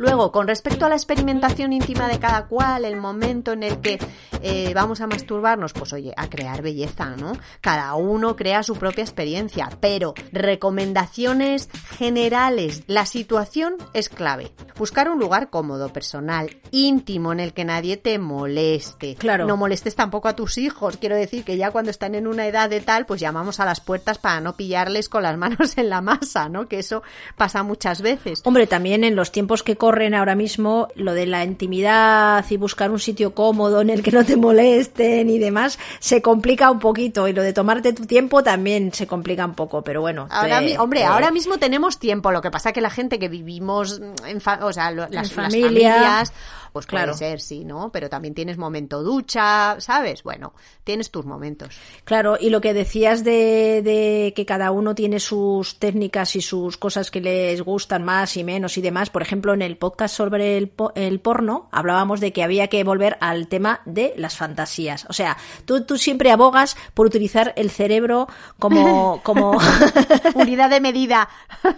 Luego, 0.00 0.32
con 0.32 0.48
respecto 0.48 0.86
a 0.86 0.88
la 0.88 0.94
experimentación 0.94 1.74
íntima 1.74 2.08
de 2.08 2.18
cada 2.18 2.46
cual, 2.46 2.86
el 2.86 2.96
momento 2.96 3.52
en 3.52 3.62
el 3.62 3.82
que 3.82 3.98
eh, 4.40 4.72
vamos 4.74 5.02
a 5.02 5.06
masturbarnos, 5.06 5.74
pues 5.74 5.92
oye, 5.92 6.14
a 6.16 6.30
crear 6.30 6.62
belleza, 6.62 7.16
¿no? 7.16 7.32
Cada 7.60 7.94
uno 7.96 8.34
crea 8.34 8.62
su 8.62 8.76
propia 8.76 9.04
experiencia, 9.04 9.68
pero 9.78 10.14
recomendaciones 10.32 11.68
generales. 11.98 12.82
La 12.86 13.04
situación 13.04 13.76
es 13.92 14.08
clave. 14.08 14.52
Buscar 14.78 15.10
un 15.10 15.18
lugar 15.18 15.50
cómodo, 15.50 15.92
personal, 15.92 16.56
íntimo, 16.70 17.34
en 17.34 17.40
el 17.40 17.52
que 17.52 17.66
nadie 17.66 17.98
te 17.98 18.18
moleste. 18.18 19.16
Claro. 19.16 19.46
No 19.46 19.58
molestes 19.58 19.96
tampoco 19.96 20.28
a 20.28 20.34
tus 20.34 20.56
hijos. 20.56 20.96
Quiero 20.96 21.14
decir 21.14 21.44
que 21.44 21.58
ya 21.58 21.72
cuando 21.72 21.90
están 21.90 22.14
en 22.14 22.26
una 22.26 22.46
edad 22.46 22.70
de 22.70 22.80
tal, 22.80 23.04
pues 23.04 23.20
llamamos 23.20 23.60
a 23.60 23.66
las 23.66 23.82
puertas 23.82 24.16
para 24.16 24.40
no 24.40 24.56
pillarles 24.56 25.10
con 25.10 25.24
las 25.24 25.36
manos 25.36 25.76
en 25.76 25.90
la 25.90 26.00
masa, 26.00 26.48
¿no? 26.48 26.68
Que 26.68 26.78
eso 26.78 27.02
pasa 27.36 27.62
muchas 27.62 28.00
veces. 28.00 28.40
Hombre, 28.46 28.66
también 28.66 29.04
en 29.04 29.14
los 29.14 29.30
tiempos 29.30 29.62
que 29.62 29.76
corren 29.76 29.89
ahora 30.14 30.34
mismo, 30.34 30.88
lo 30.94 31.12
de 31.14 31.26
la 31.26 31.44
intimidad 31.44 32.44
y 32.48 32.56
buscar 32.56 32.90
un 32.90 32.98
sitio 32.98 33.34
cómodo 33.34 33.80
en 33.80 33.90
el 33.90 34.02
que 34.02 34.10
no 34.12 34.24
te 34.24 34.36
molesten 34.36 35.28
y 35.30 35.38
demás, 35.38 35.78
se 35.98 36.22
complica 36.22 36.70
un 36.70 36.78
poquito. 36.78 37.26
Y 37.28 37.32
lo 37.32 37.42
de 37.42 37.52
tomarte 37.52 37.92
tu 37.92 38.06
tiempo 38.06 38.42
también 38.42 38.92
se 38.92 39.06
complica 39.06 39.44
un 39.44 39.54
poco, 39.54 39.82
pero 39.82 40.00
bueno. 40.00 40.26
Ahora, 40.30 40.60
hombre, 40.78 41.04
ahora 41.04 41.30
mismo 41.30 41.58
tenemos 41.58 41.98
tiempo. 41.98 42.30
Lo 42.32 42.40
que 42.42 42.50
pasa 42.50 42.72
que 42.72 42.80
la 42.80 42.90
gente 42.90 43.18
que 43.18 43.28
vivimos 43.28 44.00
en, 44.26 44.40
fa- 44.40 44.60
o 44.64 44.72
sea, 44.72 44.90
lo- 44.90 45.02
las, 45.02 45.12
las 45.12 45.32
familia, 45.32 45.92
familias, 45.94 46.32
pues 46.72 46.86
claro. 46.86 47.12
puede 47.12 47.18
ser, 47.30 47.40
sí, 47.40 47.64
¿no? 47.64 47.90
Pero 47.92 48.08
también 48.08 48.34
tienes 48.34 48.58
momento 48.58 49.02
ducha, 49.02 49.76
¿sabes? 49.80 50.22
Bueno, 50.22 50.52
tienes 50.84 51.10
tus 51.10 51.24
momentos. 51.26 51.74
Claro, 52.04 52.36
y 52.40 52.50
lo 52.50 52.60
que 52.60 52.74
decías 52.74 53.24
de, 53.24 53.82
de 53.82 54.32
que 54.34 54.46
cada 54.46 54.70
uno 54.70 54.94
tiene 54.94 55.20
sus 55.20 55.78
técnicas 55.78 56.36
y 56.36 56.40
sus 56.40 56.76
cosas 56.76 57.10
que 57.10 57.20
les 57.20 57.62
gustan 57.62 58.04
más 58.04 58.36
y 58.36 58.44
menos 58.44 58.76
y 58.78 58.82
demás. 58.82 59.10
Por 59.10 59.22
ejemplo, 59.22 59.54
en 59.54 59.62
el 59.62 59.76
podcast 59.76 60.14
sobre 60.16 60.56
el, 60.56 60.68
po- 60.68 60.92
el 60.94 61.20
porno 61.20 61.68
hablábamos 61.72 62.20
de 62.20 62.32
que 62.32 62.42
había 62.42 62.68
que 62.68 62.84
volver 62.84 63.16
al 63.20 63.48
tema 63.48 63.80
de 63.84 64.14
las 64.16 64.36
fantasías. 64.36 65.06
O 65.08 65.12
sea, 65.12 65.36
tú, 65.64 65.84
tú 65.84 65.98
siempre 65.98 66.30
abogas 66.30 66.76
por 66.94 67.06
utilizar 67.06 67.52
el 67.56 67.70
cerebro 67.70 68.28
como, 68.58 69.20
como 69.24 69.58
Unidad 70.34 70.70
de 70.70 70.80
medida. 70.80 71.28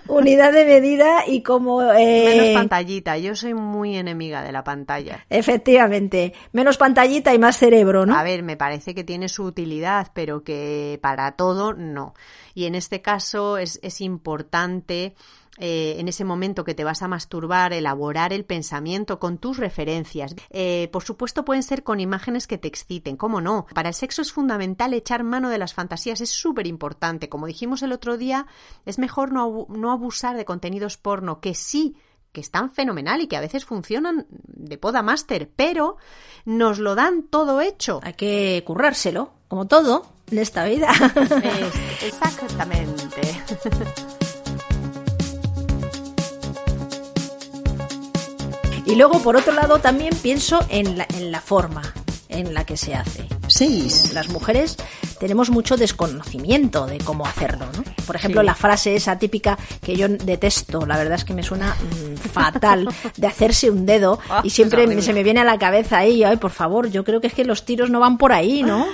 unidad 0.08 0.52
de 0.52 0.64
medida 0.64 1.26
y 1.26 1.42
como... 1.42 1.82
eh, 1.82 2.24
Menos 2.36 2.54
pantallita. 2.54 3.18
Yo 3.18 3.34
soy 3.36 3.54
muy 3.54 3.96
enemiga 3.96 4.42
de 4.42 4.52
la 4.52 4.62
pantalla. 4.64 4.81
Efectivamente, 5.28 6.32
menos 6.52 6.76
pantallita 6.76 7.34
y 7.34 7.38
más 7.38 7.56
cerebro, 7.56 8.06
¿no? 8.06 8.16
A 8.16 8.22
ver, 8.22 8.42
me 8.42 8.56
parece 8.56 8.94
que 8.94 9.04
tiene 9.04 9.28
su 9.28 9.44
utilidad, 9.44 10.08
pero 10.14 10.42
que 10.42 10.98
para 11.02 11.32
todo 11.32 11.74
no. 11.74 12.14
Y 12.54 12.64
en 12.64 12.74
este 12.74 13.02
caso 13.02 13.58
es, 13.58 13.78
es 13.82 14.00
importante 14.00 15.14
eh, 15.58 15.96
en 15.98 16.08
ese 16.08 16.24
momento 16.24 16.64
que 16.64 16.74
te 16.74 16.82
vas 16.82 17.02
a 17.02 17.08
masturbar, 17.08 17.74
elaborar 17.74 18.32
el 18.32 18.44
pensamiento 18.44 19.18
con 19.18 19.36
tus 19.36 19.58
referencias. 19.58 20.34
Eh, 20.48 20.88
por 20.92 21.02
supuesto, 21.02 21.44
pueden 21.44 21.62
ser 21.62 21.82
con 21.82 22.00
imágenes 22.00 22.46
que 22.46 22.56
te 22.56 22.68
exciten, 22.68 23.16
¿cómo 23.16 23.42
no? 23.42 23.66
Para 23.74 23.90
el 23.90 23.94
sexo 23.94 24.22
es 24.22 24.32
fundamental 24.32 24.94
echar 24.94 25.24
mano 25.24 25.50
de 25.50 25.58
las 25.58 25.74
fantasías, 25.74 26.22
es 26.22 26.30
súper 26.30 26.66
importante. 26.66 27.28
Como 27.28 27.46
dijimos 27.46 27.82
el 27.82 27.92
otro 27.92 28.16
día, 28.16 28.46
es 28.86 28.98
mejor 28.98 29.32
no, 29.32 29.66
no 29.68 29.92
abusar 29.92 30.36
de 30.36 30.46
contenidos 30.46 30.96
porno, 30.96 31.40
que 31.40 31.54
sí 31.54 31.96
que 32.32 32.40
están 32.40 32.72
fenomenal 32.72 33.20
y 33.20 33.26
que 33.26 33.36
a 33.36 33.40
veces 33.40 33.64
funcionan 33.64 34.26
de 34.30 34.78
poda 34.78 35.02
máster, 35.02 35.50
pero 35.54 35.96
nos 36.44 36.78
lo 36.78 36.94
dan 36.94 37.24
todo 37.24 37.60
hecho. 37.60 38.00
Hay 38.02 38.14
que 38.14 38.62
currárselo, 38.66 39.32
como 39.48 39.66
todo 39.66 40.06
en 40.30 40.38
esta 40.38 40.64
vida. 40.64 40.88
Es- 41.44 42.04
exactamente. 42.04 43.20
Y 48.84 48.96
luego, 48.96 49.20
por 49.20 49.36
otro 49.36 49.52
lado, 49.52 49.78
también 49.78 50.14
pienso 50.22 50.58
en 50.68 50.98
la, 50.98 51.06
en 51.14 51.30
la 51.30 51.40
forma 51.40 51.82
en 52.32 52.54
la 52.54 52.64
que 52.64 52.76
se 52.76 52.94
hace. 52.94 53.26
6, 53.48 54.12
Las 54.14 54.28
mujeres 54.28 54.76
tenemos 55.20 55.50
mucho 55.50 55.76
desconocimiento 55.76 56.86
de 56.86 56.98
cómo 56.98 57.26
hacerlo, 57.26 57.66
¿no? 57.76 57.84
Por 58.06 58.16
ejemplo, 58.16 58.40
Sí. 58.40 58.46
la 58.46 58.54
frase 58.54 58.94
esa 58.96 59.18
típica 59.18 59.58
que 59.82 59.96
yo 59.96 60.08
detesto, 60.08 60.84
la 60.86 60.96
verdad 60.96 61.14
es 61.14 61.24
que 61.24 61.34
me 61.34 61.42
suena 61.42 61.74
mm, 61.74 62.16
fatal, 62.16 62.88
de 63.16 63.26
hacerse 63.26 63.70
un 63.70 63.86
dedo 63.86 64.18
Ah, 64.28 64.40
y 64.44 64.50
siempre 64.50 65.00
se 65.02 65.12
me 65.12 65.22
viene 65.22 65.40
a 65.40 65.44
la 65.44 65.58
cabeza 65.58 65.98
ahí, 65.98 66.24
ay, 66.24 66.36
por 66.36 66.50
favor, 66.50 66.90
yo 66.90 67.04
creo 67.04 67.20
que 67.20 67.26
es 67.28 67.34
que 67.34 67.44
los 67.44 67.64
tiros 67.64 67.90
no 67.90 68.00
van 68.00 68.18
por 68.18 68.32
ahí, 68.32 68.62
¿no? 68.62 68.86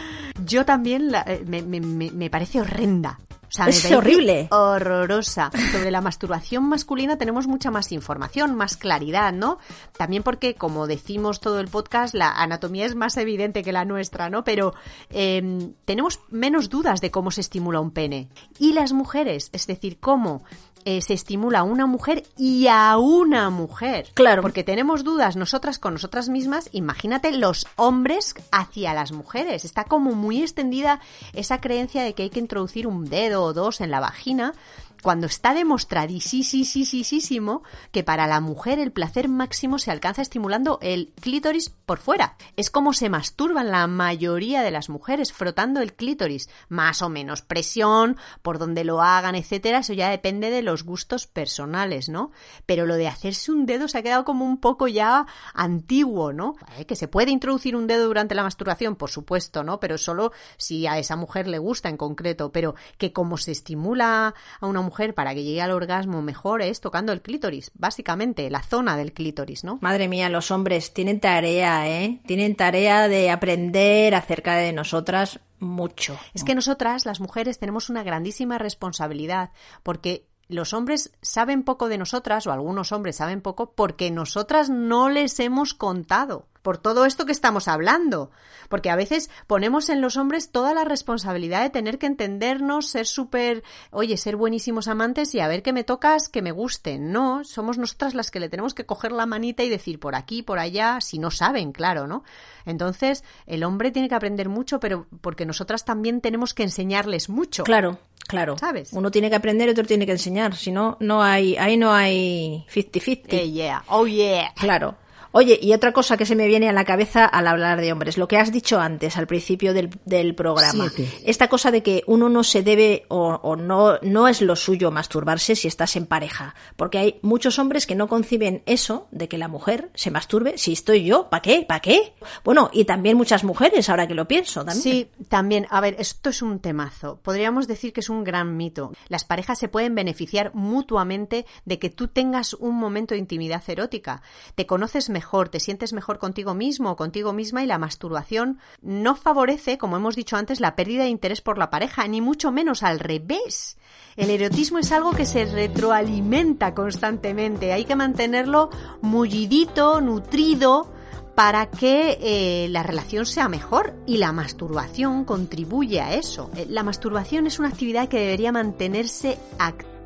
Yo 0.44 0.64
también 0.64 1.10
la- 1.10 1.22
eh, 1.26 1.42
me- 1.46 1.62
me- 1.62 1.80
me 1.80 2.30
parece 2.30 2.60
horrenda. 2.60 3.18
O 3.48 3.50
sea, 3.50 3.64
me 3.64 3.70
Es 3.70 3.90
horrible. 3.90 4.48
Horrorosa. 4.50 5.50
Sobre 5.72 5.90
la 5.90 6.00
masturbación 6.00 6.68
masculina 6.68 7.16
tenemos 7.16 7.46
mucha 7.46 7.70
más 7.70 7.92
información, 7.92 8.54
más 8.54 8.76
claridad, 8.76 9.32
¿no? 9.32 9.58
También 9.96 10.22
porque, 10.22 10.54
como 10.54 10.86
decimos 10.86 11.40
todo 11.40 11.60
el 11.60 11.68
podcast, 11.68 12.14
la 12.14 12.30
anatomía 12.30 12.86
es 12.86 12.94
más 12.94 13.16
evidente 13.16 13.62
que 13.62 13.72
la 13.72 13.84
nuestra, 13.84 14.28
¿no? 14.28 14.44
Pero 14.44 14.74
eh, 15.10 15.72
tenemos 15.84 16.20
menos 16.28 16.68
dudas 16.68 17.00
de 17.00 17.10
cómo 17.10 17.30
se 17.30 17.40
estimula 17.40 17.80
un 17.80 17.90
pene. 17.90 18.28
Y 18.58 18.72
las 18.72 18.92
mujeres, 18.92 19.50
es 19.52 19.66
decir, 19.66 19.98
cómo 19.98 20.42
eh, 20.90 21.02
se 21.02 21.12
estimula 21.12 21.58
a 21.58 21.62
una 21.64 21.84
mujer 21.84 22.22
y 22.38 22.66
a 22.68 22.96
una 22.96 23.50
mujer. 23.50 24.06
Claro. 24.14 24.40
Porque 24.40 24.64
tenemos 24.64 25.04
dudas 25.04 25.36
nosotras 25.36 25.78
con 25.78 25.92
nosotras 25.92 26.30
mismas. 26.30 26.70
Imagínate 26.72 27.30
los 27.32 27.66
hombres 27.76 28.34
hacia 28.52 28.94
las 28.94 29.12
mujeres. 29.12 29.66
Está 29.66 29.84
como 29.84 30.12
muy 30.12 30.40
extendida 30.40 31.00
esa 31.34 31.60
creencia 31.60 32.02
de 32.02 32.14
que 32.14 32.22
hay 32.22 32.30
que 32.30 32.40
introducir 32.40 32.86
un 32.86 33.04
dedo 33.04 33.42
o 33.42 33.52
dos 33.52 33.82
en 33.82 33.90
la 33.90 34.00
vagina 34.00 34.54
cuando 35.02 35.26
está 35.26 35.54
demostradísimo 35.54 37.62
que 37.92 38.04
para 38.04 38.26
la 38.26 38.40
mujer 38.40 38.78
el 38.78 38.92
placer 38.92 39.28
máximo 39.28 39.78
se 39.78 39.90
alcanza 39.90 40.22
estimulando 40.22 40.78
el 40.82 41.12
clítoris 41.20 41.70
por 41.70 41.98
fuera. 41.98 42.36
Es 42.56 42.70
como 42.70 42.92
se 42.92 43.08
masturban 43.08 43.70
la 43.70 43.86
mayoría 43.86 44.62
de 44.62 44.70
las 44.70 44.88
mujeres, 44.88 45.32
frotando 45.32 45.80
el 45.80 45.94
clítoris. 45.94 46.48
Más 46.68 47.02
o 47.02 47.08
menos 47.08 47.42
presión, 47.42 48.16
por 48.42 48.58
donde 48.58 48.84
lo 48.84 49.02
hagan, 49.02 49.34
etcétera, 49.34 49.78
eso 49.78 49.92
ya 49.92 50.10
depende 50.10 50.50
de 50.50 50.62
los 50.62 50.84
gustos 50.84 51.26
personales, 51.26 52.08
¿no? 52.08 52.30
Pero 52.66 52.86
lo 52.86 52.96
de 52.96 53.08
hacerse 53.08 53.52
un 53.52 53.66
dedo 53.66 53.88
se 53.88 53.98
ha 53.98 54.02
quedado 54.02 54.24
como 54.24 54.44
un 54.44 54.58
poco 54.58 54.88
ya 54.88 55.26
antiguo, 55.54 56.32
¿no? 56.32 56.56
Eh, 56.76 56.86
Que 56.86 56.96
se 56.96 57.08
puede 57.08 57.30
introducir 57.30 57.76
un 57.76 57.86
dedo 57.86 58.06
durante 58.06 58.34
la 58.34 58.42
masturbación, 58.42 58.96
por 58.96 59.10
supuesto, 59.10 59.62
¿no? 59.62 59.80
Pero 59.80 59.98
solo 59.98 60.32
si 60.56 60.86
a 60.86 60.98
esa 60.98 61.16
mujer 61.16 61.46
le 61.46 61.58
gusta 61.58 61.88
en 61.88 61.96
concreto, 61.96 62.52
pero 62.52 62.74
que 62.98 63.12
como 63.12 63.36
se 63.36 63.52
estimula 63.52 64.34
a 64.60 64.66
una 64.66 64.80
mujer 64.80 64.87
para 65.14 65.34
que 65.34 65.44
llegue 65.44 65.62
al 65.62 65.70
orgasmo 65.70 66.22
mejor 66.22 66.62
es 66.62 66.80
tocando 66.80 67.12
el 67.12 67.22
clítoris, 67.22 67.70
básicamente, 67.74 68.50
la 68.50 68.62
zona 68.62 68.96
del 68.96 69.12
clítoris, 69.12 69.64
¿no? 69.64 69.78
Madre 69.80 70.08
mía, 70.08 70.28
los 70.28 70.50
hombres 70.50 70.92
tienen 70.92 71.20
tarea, 71.20 71.88
¿eh? 71.88 72.20
Tienen 72.26 72.56
tarea 72.56 73.08
de 73.08 73.30
aprender 73.30 74.14
acerca 74.14 74.56
de 74.56 74.72
nosotras 74.72 75.40
mucho. 75.60 76.18
Es 76.34 76.44
que 76.44 76.54
nosotras, 76.54 77.06
las 77.06 77.20
mujeres, 77.20 77.58
tenemos 77.58 77.90
una 77.90 78.02
grandísima 78.02 78.58
responsabilidad 78.58 79.50
porque 79.82 80.26
los 80.48 80.72
hombres 80.72 81.12
saben 81.20 81.62
poco 81.62 81.88
de 81.88 81.98
nosotras, 81.98 82.46
o 82.46 82.52
algunos 82.52 82.92
hombres 82.92 83.16
saben 83.16 83.42
poco, 83.42 83.72
porque 83.72 84.10
nosotras 84.10 84.70
no 84.70 85.10
les 85.10 85.38
hemos 85.40 85.74
contado. 85.74 86.46
Por 86.68 86.76
todo 86.76 87.06
esto 87.06 87.24
que 87.24 87.32
estamos 87.32 87.66
hablando. 87.66 88.30
Porque 88.68 88.90
a 88.90 88.94
veces 88.94 89.30
ponemos 89.46 89.88
en 89.88 90.02
los 90.02 90.18
hombres 90.18 90.50
toda 90.50 90.74
la 90.74 90.84
responsabilidad 90.84 91.62
de 91.62 91.70
tener 91.70 91.96
que 91.96 92.04
entendernos, 92.04 92.90
ser 92.90 93.06
súper, 93.06 93.64
oye, 93.90 94.18
ser 94.18 94.36
buenísimos 94.36 94.86
amantes 94.86 95.34
y 95.34 95.40
a 95.40 95.48
ver 95.48 95.62
qué 95.62 95.72
me 95.72 95.82
tocas, 95.82 96.28
que 96.28 96.42
me 96.42 96.52
gusten. 96.52 97.10
No, 97.10 97.42
somos 97.42 97.78
nosotras 97.78 98.12
las 98.12 98.30
que 98.30 98.38
le 98.38 98.50
tenemos 98.50 98.74
que 98.74 98.84
coger 98.84 99.12
la 99.12 99.24
manita 99.24 99.62
y 99.62 99.70
decir 99.70 99.98
por 99.98 100.14
aquí, 100.14 100.42
por 100.42 100.58
allá, 100.58 101.00
si 101.00 101.18
no 101.18 101.30
saben, 101.30 101.72
claro, 101.72 102.06
¿no? 102.06 102.22
Entonces, 102.66 103.24
el 103.46 103.64
hombre 103.64 103.90
tiene 103.90 104.10
que 104.10 104.16
aprender 104.16 104.50
mucho, 104.50 104.78
pero 104.78 105.06
porque 105.22 105.46
nosotras 105.46 105.86
también 105.86 106.20
tenemos 106.20 106.52
que 106.52 106.64
enseñarles 106.64 107.30
mucho. 107.30 107.64
Claro, 107.64 107.98
claro. 108.26 108.58
¿Sabes? 108.58 108.92
Uno 108.92 109.10
tiene 109.10 109.30
que 109.30 109.36
aprender 109.36 109.68
y 109.68 109.70
otro 109.70 109.86
tiene 109.86 110.04
que 110.04 110.12
enseñar. 110.12 110.54
Si 110.54 110.70
no, 110.70 110.98
no 111.00 111.22
hay, 111.22 111.56
ahí 111.56 111.78
no 111.78 111.94
hay 111.94 112.66
50-50. 112.70 113.24
Eh, 113.30 113.50
yeah. 113.52 113.84
Oh, 113.88 114.06
yeah. 114.06 114.52
Claro. 114.54 114.98
Oye, 115.32 115.58
y 115.60 115.72
otra 115.72 115.92
cosa 115.92 116.16
que 116.16 116.26
se 116.26 116.36
me 116.36 116.46
viene 116.46 116.68
a 116.68 116.72
la 116.72 116.84
cabeza 116.84 117.24
al 117.24 117.46
hablar 117.46 117.80
de 117.80 117.92
hombres, 117.92 118.18
lo 118.18 118.28
que 118.28 118.38
has 118.38 118.52
dicho 118.52 118.80
antes, 118.80 119.16
al 119.16 119.26
principio 119.26 119.74
del, 119.74 119.90
del 120.04 120.34
programa, 120.34 120.90
esta 121.24 121.48
cosa 121.48 121.70
de 121.70 121.82
que 121.82 122.02
uno 122.06 122.28
no 122.28 122.44
se 122.44 122.62
debe 122.62 123.04
o, 123.08 123.38
o 123.42 123.56
no, 123.56 123.98
no 124.02 124.28
es 124.28 124.40
lo 124.40 124.56
suyo 124.56 124.90
masturbarse 124.90 125.54
si 125.54 125.68
estás 125.68 125.96
en 125.96 126.06
pareja, 126.06 126.54
porque 126.76 126.98
hay 126.98 127.18
muchos 127.22 127.58
hombres 127.58 127.86
que 127.86 127.94
no 127.94 128.08
conciben 128.08 128.62
eso 128.66 129.08
de 129.10 129.28
que 129.28 129.38
la 129.38 129.48
mujer 129.48 129.90
se 129.94 130.10
masturbe 130.10 130.58
si 130.58 130.72
estoy 130.72 131.04
yo, 131.04 131.28
¿para 131.28 131.42
qué? 131.42 131.64
¿Para 131.66 131.80
qué? 131.80 132.14
Bueno, 132.44 132.70
y 132.72 132.84
también 132.84 133.16
muchas 133.16 133.44
mujeres, 133.44 133.88
ahora 133.88 134.06
que 134.06 134.14
lo 134.14 134.26
pienso, 134.26 134.64
también. 134.64 134.82
Sí, 134.82 135.10
también. 135.28 135.66
A 135.70 135.80
ver, 135.80 135.96
esto 135.98 136.30
es 136.30 136.42
un 136.42 136.60
temazo. 136.60 137.20
Podríamos 137.22 137.68
decir 137.68 137.92
que 137.92 138.00
es 138.00 138.08
un 138.08 138.24
gran 138.24 138.56
mito. 138.56 138.92
Las 139.08 139.24
parejas 139.24 139.58
se 139.58 139.68
pueden 139.68 139.94
beneficiar 139.94 140.54
mutuamente 140.54 141.46
de 141.64 141.78
que 141.78 141.90
tú 141.90 142.08
tengas 142.08 142.54
un 142.54 142.76
momento 142.76 143.14
de 143.14 143.20
intimidad 143.20 143.62
erótica. 143.68 144.22
Te 144.54 144.66
conoces 144.66 145.10
mejor, 145.10 145.17
te 145.48 145.60
sientes 145.60 145.92
mejor 145.92 146.18
contigo 146.18 146.54
mismo 146.54 146.90
o 146.90 146.96
contigo 146.96 147.32
misma 147.32 147.62
y 147.62 147.66
la 147.66 147.78
masturbación 147.78 148.58
no 148.82 149.14
favorece, 149.14 149.78
como 149.78 149.96
hemos 149.96 150.16
dicho 150.16 150.36
antes, 150.36 150.60
la 150.60 150.76
pérdida 150.76 151.04
de 151.04 151.10
interés 151.10 151.40
por 151.40 151.58
la 151.58 151.70
pareja, 151.70 152.06
ni 152.08 152.20
mucho 152.20 152.52
menos 152.52 152.82
al 152.82 153.00
revés. 153.00 153.76
El 154.16 154.30
erotismo 154.30 154.78
es 154.78 154.90
algo 154.90 155.12
que 155.12 155.26
se 155.26 155.44
retroalimenta 155.44 156.74
constantemente. 156.74 157.72
Hay 157.72 157.84
que 157.84 157.94
mantenerlo 157.96 158.70
mullidito, 159.00 160.00
nutrido, 160.00 160.92
para 161.34 161.70
que 161.70 162.18
eh, 162.20 162.68
la 162.70 162.82
relación 162.82 163.24
sea 163.24 163.48
mejor 163.48 163.94
y 164.06 164.16
la 164.16 164.32
masturbación 164.32 165.24
contribuye 165.24 166.00
a 166.00 166.14
eso. 166.14 166.50
Eh, 166.56 166.66
La 166.68 166.82
masturbación 166.82 167.46
es 167.46 167.60
una 167.60 167.68
actividad 167.68 168.08
que 168.08 168.18
debería 168.18 168.50
mantenerse 168.50 169.38
activa 169.58 169.97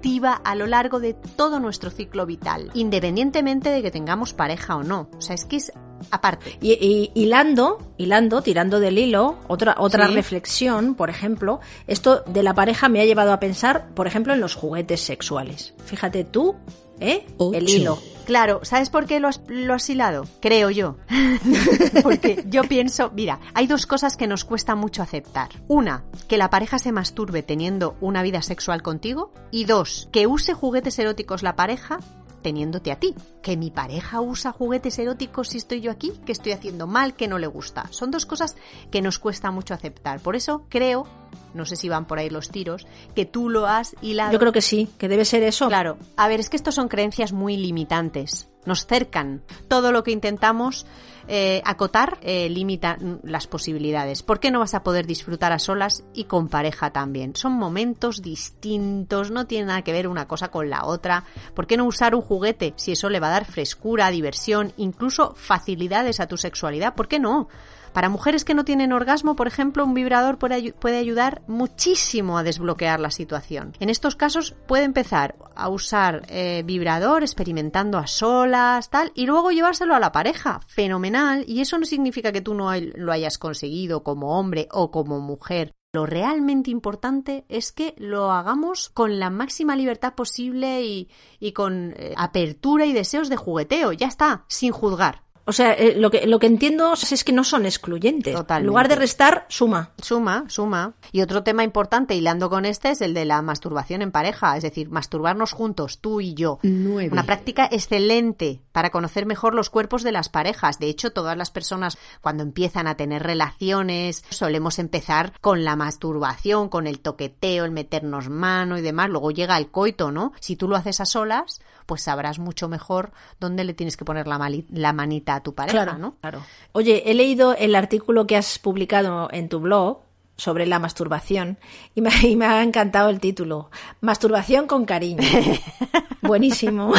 a 0.45 0.55
lo 0.55 0.67
largo 0.67 0.99
de 1.01 1.15
todo 1.15 1.61
nuestro 1.61 1.91
ciclo 1.91 2.27
vital, 2.27 2.71
independientemente 2.75 3.71
de 3.71 3.83
que 3.83 3.91
tengamos 3.91 4.33
pareja 4.35 4.77
o 4.77 4.83
no. 4.83 5.09
O 5.17 5.21
sea, 5.21 5.35
es 5.35 5.45
que 5.45 5.57
es 5.57 5.73
aparte. 6.11 6.59
Y, 6.61 6.73
y- 6.73 7.12
hilando, 7.15 7.79
hilando, 7.97 8.43
tirando 8.43 8.81
del 8.81 8.99
hilo, 8.99 9.37
otra, 9.49 9.77
otra 9.79 10.09
Sí. 10.09 10.15
reflexión, 10.15 10.95
por 10.97 11.09
ejemplo, 11.11 11.61
esto 11.87 12.23
de 12.27 12.43
la 12.43 12.55
pareja 12.55 12.88
me 12.88 13.01
ha 13.01 13.05
llevado 13.05 13.33
a 13.33 13.38
pensar, 13.41 13.88
por 13.95 14.07
ejemplo, 14.07 14.33
en 14.35 14.41
los 14.41 14.55
juguetes 14.57 15.01
sexuales. 15.01 15.75
Fíjate 15.85 16.25
tú, 16.25 16.57
¿eh? 17.03 17.27
El 17.53 17.69
hilo. 17.69 17.99
Claro, 18.25 18.61
¿sabes 18.62 18.88
por 18.88 19.07
qué 19.07 19.19
lo 19.19 19.29
has, 19.29 19.41
lo 19.49 19.75
has 19.75 19.91
hilado? 19.91 20.27
Creo 20.41 20.71
yo. 20.71 20.97
Porque 22.03 22.45
yo 22.47 22.62
pienso, 22.62 23.11
mira, 23.15 23.41
hay 23.53 23.67
dos 23.67 23.87
cosas 23.87 24.17
que 24.17 24.29
nos 24.29 24.45
cuesta 24.45 24.77
mucho 24.77 25.03
aceptar. 25.03 25.49
Una, 25.67 26.05
que 26.29 26.38
la 26.38 26.49
pareja 26.49 26.79
se 26.79 26.93
masturbe 26.93 27.43
teniendo 27.43 27.97
una 28.01 28.23
vida 28.23 28.41
sexual 28.43 28.83
contigo. 28.83 29.33
Y 29.51 29.65
dos, 29.65 30.09
que 30.12 30.27
use 30.27 30.55
juguetes 30.55 30.99
eróticos 30.99 31.43
la 31.43 31.57
pareja 31.57 31.99
teniéndote 32.43 32.93
a 32.93 32.97
ti. 32.97 33.15
Que 33.41 33.57
mi 33.57 33.71
pareja 33.71 34.21
usa 34.21 34.53
juguetes 34.53 34.99
eróticos 34.99 35.49
si 35.49 35.59
estoy 35.59 35.81
yo 35.81 35.91
aquí, 35.91 36.12
que 36.27 36.33
estoy 36.33 36.53
haciendo 36.53 36.87
mal, 36.87 37.15
que 37.15 37.29
no 37.29 37.38
le 37.38 37.47
gusta. 37.47 37.87
Son 37.91 38.11
dos 38.11 38.27
cosas 38.27 38.57
que 38.91 39.01
nos 39.01 39.19
cuesta 39.19 39.51
mucho 39.51 39.75
aceptar. 39.75 40.21
Por 40.21 40.37
eso 40.37 40.67
creo, 40.69 41.07
no 41.55 41.64
sé 41.64 41.77
si 41.77 41.88
van 41.88 42.07
por 42.07 42.18
ahí 42.18 42.31
los 42.31 42.51
tiros, 42.51 42.87
que 43.14 43.25
tú 43.25 43.49
lo 43.49 43.66
has 43.66 43.95
hilado. 44.01 44.33
Yo 44.33 44.38
creo 44.38 44.53
que 44.53 44.62
sí, 44.62 44.88
que 44.99 45.09
debe 45.09 45.25
ser 45.25 45.42
eso. 45.42 45.68
Claro, 45.68 45.99
a 46.16 46.29
ver, 46.29 46.40
es 46.40 46.51
que 46.51 46.57
estos 46.57 46.75
son 46.75 46.88
creencias 46.88 47.33
muy 47.33 47.57
limitantes. 47.57 48.49
Nos 48.64 48.87
cercan. 48.87 49.42
Todo 49.66 49.90
lo 49.90 50.05
que 50.05 50.12
intentamos 50.12 50.87
eh, 51.27 51.62
acotar 51.64 52.18
eh, 52.23 52.49
limita 52.49 52.97
las 53.25 53.49
posibilidades. 53.49 54.23
¿Por 54.23 54.38
qué 54.38 54.51
no 54.53 54.61
vas 54.61 54.75
a 54.75 54.85
poder 54.85 55.07
disfrutar 55.07 55.53
a 55.53 55.59
solas 55.59 56.05
y 56.14 56.25
con 56.25 56.49
pareja 56.49 56.90
también? 56.90 57.35
Son 57.35 57.53
momentos 57.55 58.23
distintos, 58.23 59.33
no 59.33 59.47
tiene 59.47 59.66
nada 59.66 59.83
que 59.83 59.92
ver 59.92 60.07
una 60.07 60.29
cosa 60.29 60.49
con 60.49 60.71
la 60.71 60.85
otra. 60.85 61.25
¿Por 61.55 61.66
qué 61.66 61.77
no 61.77 61.85
usar 61.85 62.14
un 62.14 62.23
juguete 62.23 62.73
si 62.77 62.92
eso 62.92 63.09
le 63.09 63.18
va 63.18 63.29
a 63.29 63.33
dar 63.33 63.45
frescura, 63.47 64.11
diversión, 64.11 64.73
incluso 64.77 65.35
facilidades 65.35 66.21
a 66.21 66.29
tu 66.29 66.37
sexualidad? 66.37 66.95
¿Por 66.95 67.09
qué 67.09 67.18
no? 67.18 67.49
Para 67.92 68.09
mujeres 68.09 68.44
que 68.44 68.55
no 68.55 68.64
tienen 68.64 68.92
orgasmo, 68.92 69.37
por 69.37 69.46
ejemplo, 69.46 69.85
un 69.85 69.94
vibrador 69.94 70.38
puede, 70.38 70.57
ayu- 70.57 70.74
puede 70.74 70.96
ayudar 70.98 71.42
muchísimo 71.46 72.38
a 72.38 72.42
desbloquear 72.42 73.00
la 73.00 73.11
situación. 73.11 73.72
En 73.81 73.90
estos 73.90 74.16
casos 74.16 74.55
puede 74.66 74.85
empezar 74.85 75.37
a 75.55 75.68
usar 75.68 76.22
eh, 76.28 76.62
vibrador 76.64 77.22
experimentando 77.22 77.98
a 77.98 78.07
solas, 78.07 78.88
tal, 78.90 79.12
y 79.14 79.26
luego 79.26 79.50
llevárselo 79.50 79.94
a 79.94 80.00
la 80.00 80.12
pareja. 80.12 80.61
Fenomenal. 80.66 81.44
Y 81.46 81.61
eso 81.61 81.78
no 81.78 81.85
significa 81.85 82.33
que 82.33 82.40
tú 82.40 82.55
no 82.55 82.70
lo 82.74 83.12
hayas 83.12 83.38
conseguido 83.38 84.02
como 84.02 84.38
hombre 84.38 84.68
o 84.72 84.90
como 84.90 85.20
mujer. 85.20 85.72
Lo 85.94 86.07
realmente 86.07 86.70
importante 86.70 87.44
es 87.50 87.70
que 87.70 87.94
lo 87.98 88.33
hagamos 88.33 88.88
con 88.88 89.18
la 89.18 89.28
máxima 89.28 89.76
libertad 89.76 90.14
posible 90.14 90.83
y, 90.83 91.11
y 91.38 91.52
con 91.52 91.92
eh, 91.98 92.14
apertura 92.16 92.87
y 92.87 92.94
deseos 92.94 93.28
de 93.28 93.37
jugueteo. 93.37 93.92
Ya 93.92 94.07
está, 94.07 94.46
sin 94.48 94.72
juzgar. 94.72 95.24
O 95.44 95.52
sea, 95.52 95.72
eh, 95.72 95.94
lo, 95.96 96.11
que, 96.11 96.26
lo 96.26 96.38
que 96.38 96.46
entiendo 96.46 96.92
es 96.94 97.24
que 97.24 97.33
no 97.33 97.44
son 97.44 97.66
excluyentes. 97.66 98.35
Totalmente. 98.35 98.62
En 98.62 98.66
lugar 98.66 98.88
de 98.88 98.94
restar, 98.94 99.46
suma. 99.48 99.90
Suma, 100.00 100.44
suma. 100.48 100.94
Y 101.11 101.20
otro 101.20 101.42
tema 101.42 101.64
importante, 101.64 102.14
hilando 102.14 102.48
con 102.48 102.64
este, 102.64 102.90
es 102.90 103.00
el 103.00 103.12
de 103.12 103.24
la 103.24 103.42
masturbación 103.42 104.02
en 104.02 104.12
pareja, 104.12 104.57
es 104.57 104.62
decir, 104.62 104.90
masturbarnos 104.90 105.52
juntos, 105.52 105.98
tú 105.98 106.20
y 106.20 106.35
yo. 106.35 106.59
Nueve. 106.62 107.11
Una 107.12 107.24
práctica 107.24 107.68
excelente 107.70 108.62
para 108.72 108.90
conocer 108.90 109.26
mejor 109.26 109.55
los 109.55 109.70
cuerpos 109.70 110.02
de 110.02 110.12
las 110.12 110.28
parejas. 110.28 110.78
De 110.78 110.88
hecho, 110.88 111.11
todas 111.11 111.37
las 111.37 111.50
personas 111.50 111.98
cuando 112.20 112.42
empiezan 112.42 112.87
a 112.87 112.96
tener 112.96 113.22
relaciones 113.22 114.24
solemos 114.31 114.78
empezar 114.78 115.33
con 115.40 115.64
la 115.64 115.76
masturbación, 115.76 116.68
con 116.68 116.87
el 116.87 117.00
toqueteo, 117.00 117.64
el 117.64 117.70
meternos 117.72 118.28
mano 118.28 118.78
y 118.78 118.81
demás. 118.81 119.11
Luego 119.11 119.31
llega 119.31 119.59
el 119.59 119.70
coito, 119.70 120.12
¿no? 120.12 120.33
Si 120.40 120.57
tú 120.57 120.68
lo 120.68 120.76
haces 120.76 121.00
a 121.00 121.05
solas, 121.05 121.61
pues 121.87 122.03
sabrás 122.03 122.38
mucho 122.38 122.68
mejor 122.68 123.12
dónde 123.40 123.64
le 123.64 123.75
tienes 123.75 123.97
que 123.97 124.05
poner 124.05 124.27
la, 124.27 124.38
mali- 124.38 124.66
la 124.71 124.92
manita 124.92 125.35
a 125.37 125.42
tu 125.42 125.55
pareja, 125.55 125.85
Claro, 125.85 125.99
¿no? 125.99 126.16
claro. 126.21 126.42
Oye, 126.73 127.11
he 127.11 127.14
leído 127.14 127.55
el 127.55 127.75
artículo 127.75 128.27
que 128.27 128.37
has 128.37 128.59
publicado 128.59 129.29
en 129.33 129.49
tu 129.49 129.61
blog 129.61 129.99
sobre 130.37 130.66
la 130.66 130.79
masturbación 130.79 131.59
y 131.95 132.01
me, 132.01 132.11
y 132.23 132.37
me 132.37 132.47
ha 132.47 132.62
encantado 132.62 133.11
el 133.11 133.21
título. 133.21 133.71
Masturbación 134.01 134.66
con 134.66 134.87
cariño. 134.87 135.23
Buenísimo. 136.23 136.92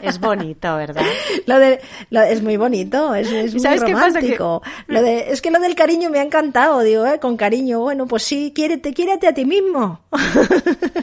Es 0.00 0.20
bonito, 0.20 0.76
¿verdad? 0.76 1.02
Lo 1.46 1.58
de, 1.58 1.80
lo- 2.10 2.22
es 2.22 2.42
muy 2.42 2.56
bonito, 2.56 3.14
es, 3.14 3.30
es 3.32 3.52
muy 3.52 3.60
¿Sabes 3.60 3.82
qué 3.82 3.92
pasa? 3.92 4.20
Que- 4.20 4.36
romántico. 4.36 4.62
Lo 4.86 5.02
de, 5.02 5.30
es 5.32 5.42
que 5.42 5.50
lo 5.50 5.58
del 5.58 5.74
cariño 5.74 6.08
me 6.10 6.18
ha 6.20 6.22
encantado, 6.22 6.80
digo, 6.80 7.04
¿eh? 7.06 7.18
con 7.18 7.36
cariño. 7.36 7.80
Bueno, 7.80 8.06
pues 8.06 8.22
sí, 8.22 8.52
quiérete, 8.54 8.92
quiérete 8.94 9.26
a 9.26 9.34
ti 9.34 9.44
mismo. 9.44 10.00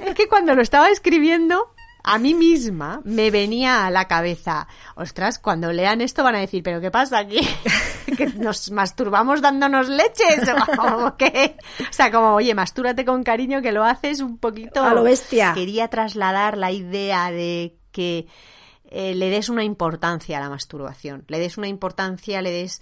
Es 0.05 0.15
que 0.15 0.27
cuando 0.27 0.55
lo 0.55 0.61
estaba 0.61 0.89
escribiendo 0.89 1.67
a 2.03 2.19
mí 2.19 2.33
misma 2.33 3.01
me 3.05 3.31
venía 3.31 3.85
a 3.85 3.89
la 3.89 4.07
cabeza, 4.07 4.67
ostras, 4.95 5.39
cuando 5.39 5.71
lean 5.71 6.01
esto 6.01 6.23
van 6.23 6.35
a 6.35 6.39
decir, 6.39 6.61
pero 6.61 6.81
¿qué 6.81 6.91
pasa 6.91 7.19
aquí? 7.19 7.39
que 8.17 8.27
nos 8.27 8.71
masturbamos 8.71 9.41
dándonos 9.41 9.87
leches 9.87 10.49
o 10.79 11.15
que, 11.15 11.55
o 11.79 11.93
sea, 11.93 12.11
como, 12.11 12.35
oye, 12.35 12.53
mastúrate 12.53 13.05
con 13.05 13.23
cariño 13.23 13.61
que 13.61 13.71
lo 13.71 13.85
haces 13.85 14.19
un 14.19 14.37
poquito 14.37 14.83
A 14.83 14.93
lo 14.93 15.03
bestia. 15.03 15.53
Quería 15.53 15.87
trasladar 15.87 16.57
la 16.57 16.71
idea 16.71 17.31
de 17.31 17.77
que 17.91 18.27
eh, 18.85 19.15
le 19.15 19.29
des 19.29 19.49
una 19.49 19.63
importancia 19.63 20.37
a 20.37 20.41
la 20.41 20.49
masturbación, 20.49 21.23
le 21.27 21.39
des 21.39 21.57
una 21.57 21.67
importancia, 21.67 22.41
le 22.41 22.51
des 22.51 22.81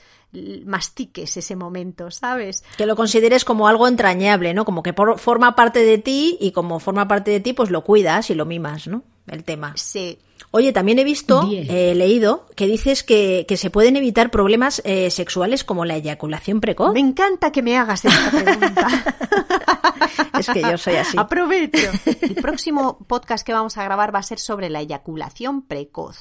mastiques 0.66 1.36
ese 1.38 1.56
momento, 1.56 2.10
¿sabes? 2.12 2.64
Que 2.78 2.86
lo 2.86 2.96
consideres 2.96 3.44
como 3.46 3.68
algo 3.68 3.88
entrañable, 3.88 4.54
¿no? 4.54 4.66
Como 4.66 4.84
que 4.84 4.94
por- 4.94 5.20
forma 5.20 5.56
parte 5.56 5.84
de 5.84 5.98
ti 5.98 6.38
y 6.40 6.52
como 6.52 6.80
forma 6.80 7.08
parte 7.08 7.32
de 7.32 7.40
ti, 7.40 7.54
pues 7.54 7.70
lo 7.70 7.84
cuidas 7.84 8.30
y 8.30 8.36
lo 8.36 8.46
mimas, 8.46 8.88
¿no? 8.88 9.04
El 9.28 9.44
tema. 9.44 9.74
Sí. 9.76 10.18
Oye, 10.50 10.74
también 10.74 11.00
he 11.00 11.04
visto, 11.04 11.44
Diez. 11.44 11.70
he 11.70 11.96
leído, 11.96 12.48
que 12.56 12.66
dices 12.68 13.04
que, 13.04 13.46
que 13.48 13.56
se 13.56 13.70
pueden 13.70 13.96
evitar 13.96 14.32
problemas 14.32 14.82
eh, 14.84 15.10
sexuales 15.12 15.64
como 15.64 15.86
la 15.86 15.96
eyaculación 15.96 16.60
precoz. 16.60 16.94
Me 16.94 17.00
encanta 17.00 17.52
que 17.52 17.62
me 17.62 17.78
hagas 17.78 18.04
esta 18.06 18.32
pregunta. 18.32 18.88
Es 20.40 20.48
que 20.48 20.62
yo 20.62 20.78
soy 20.78 20.96
así. 20.96 21.18
Aprovecho. 21.18 21.90
El 22.22 22.36
próximo 22.36 22.98
podcast 23.08 23.46
que 23.46 23.54
vamos 23.54 23.78
a 23.78 23.84
grabar 23.84 24.14
va 24.14 24.20
a 24.20 24.24
ser 24.24 24.40
sobre 24.40 24.70
la 24.70 24.82
eyaculación 24.82 25.62
precoz. 25.62 26.18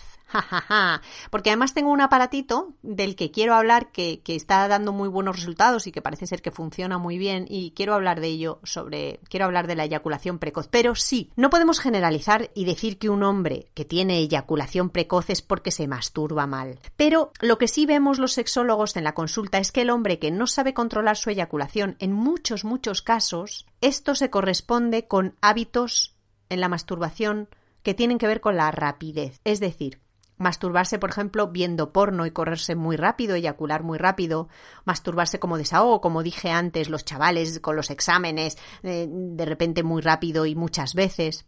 Porque 1.30 1.50
además 1.50 1.74
tengo 1.74 1.90
un 1.90 2.00
aparatito 2.00 2.74
del 2.82 3.16
que 3.16 3.30
quiero 3.30 3.54
hablar 3.54 3.92
que, 3.92 4.20
que 4.22 4.36
está 4.36 4.66
dando 4.68 4.92
muy 4.92 5.08
buenos 5.08 5.36
resultados 5.36 5.86
y 5.86 5.92
que 5.92 6.02
parece 6.02 6.26
ser 6.26 6.42
que 6.42 6.50
funciona 6.50 6.98
muy 6.98 7.18
bien 7.18 7.46
y 7.48 7.72
quiero 7.72 7.94
hablar 7.94 8.20
de 8.20 8.28
ello 8.28 8.60
sobre, 8.62 9.20
quiero 9.28 9.46
hablar 9.46 9.66
de 9.66 9.76
la 9.76 9.84
eyaculación 9.84 10.38
precoz. 10.38 10.68
Pero 10.68 10.94
sí, 10.94 11.30
no 11.36 11.50
podemos 11.50 11.80
generalizar 11.80 12.50
y 12.54 12.64
decir 12.64 12.98
que 12.98 13.10
un 13.10 13.22
hombre 13.22 13.70
que 13.74 13.84
tiene 13.84 14.18
eyaculación 14.18 14.90
precoz 14.90 15.30
es 15.30 15.42
porque 15.42 15.70
se 15.70 15.88
masturba 15.88 16.46
mal. 16.46 16.78
Pero 16.96 17.32
lo 17.40 17.58
que 17.58 17.68
sí 17.68 17.86
vemos 17.86 18.18
los 18.18 18.32
sexólogos 18.32 18.96
en 18.96 19.04
la 19.04 19.14
consulta 19.14 19.58
es 19.58 19.72
que 19.72 19.82
el 19.82 19.90
hombre 19.90 20.18
que 20.18 20.30
no 20.30 20.46
sabe 20.46 20.74
controlar 20.74 21.16
su 21.16 21.30
eyaculación, 21.30 21.96
en 21.98 22.12
muchos, 22.12 22.64
muchos 22.64 23.02
casos, 23.02 23.66
esto 23.80 24.14
se 24.14 24.30
corresponde 24.30 25.06
con 25.06 25.36
hábitos 25.40 26.14
en 26.48 26.60
la 26.60 26.68
masturbación 26.68 27.48
que 27.82 27.94
tienen 27.94 28.18
que 28.18 28.26
ver 28.26 28.40
con 28.40 28.56
la 28.56 28.70
rapidez. 28.70 29.40
Es 29.44 29.60
decir, 29.60 30.00
masturbarse, 30.40 30.98
por 30.98 31.10
ejemplo, 31.10 31.48
viendo 31.48 31.92
porno 31.92 32.26
y 32.26 32.30
correrse 32.30 32.74
muy 32.74 32.96
rápido, 32.96 33.34
eyacular 33.36 33.82
muy 33.82 33.98
rápido, 33.98 34.48
masturbarse 34.84 35.38
como 35.38 35.58
desahogo, 35.58 36.00
como 36.00 36.22
dije 36.22 36.50
antes, 36.50 36.88
los 36.88 37.04
chavales 37.04 37.60
con 37.60 37.76
los 37.76 37.90
exámenes, 37.90 38.56
eh, 38.82 39.06
de 39.08 39.44
repente 39.44 39.82
muy 39.82 40.00
rápido 40.00 40.46
y 40.46 40.54
muchas 40.54 40.94
veces. 40.94 41.46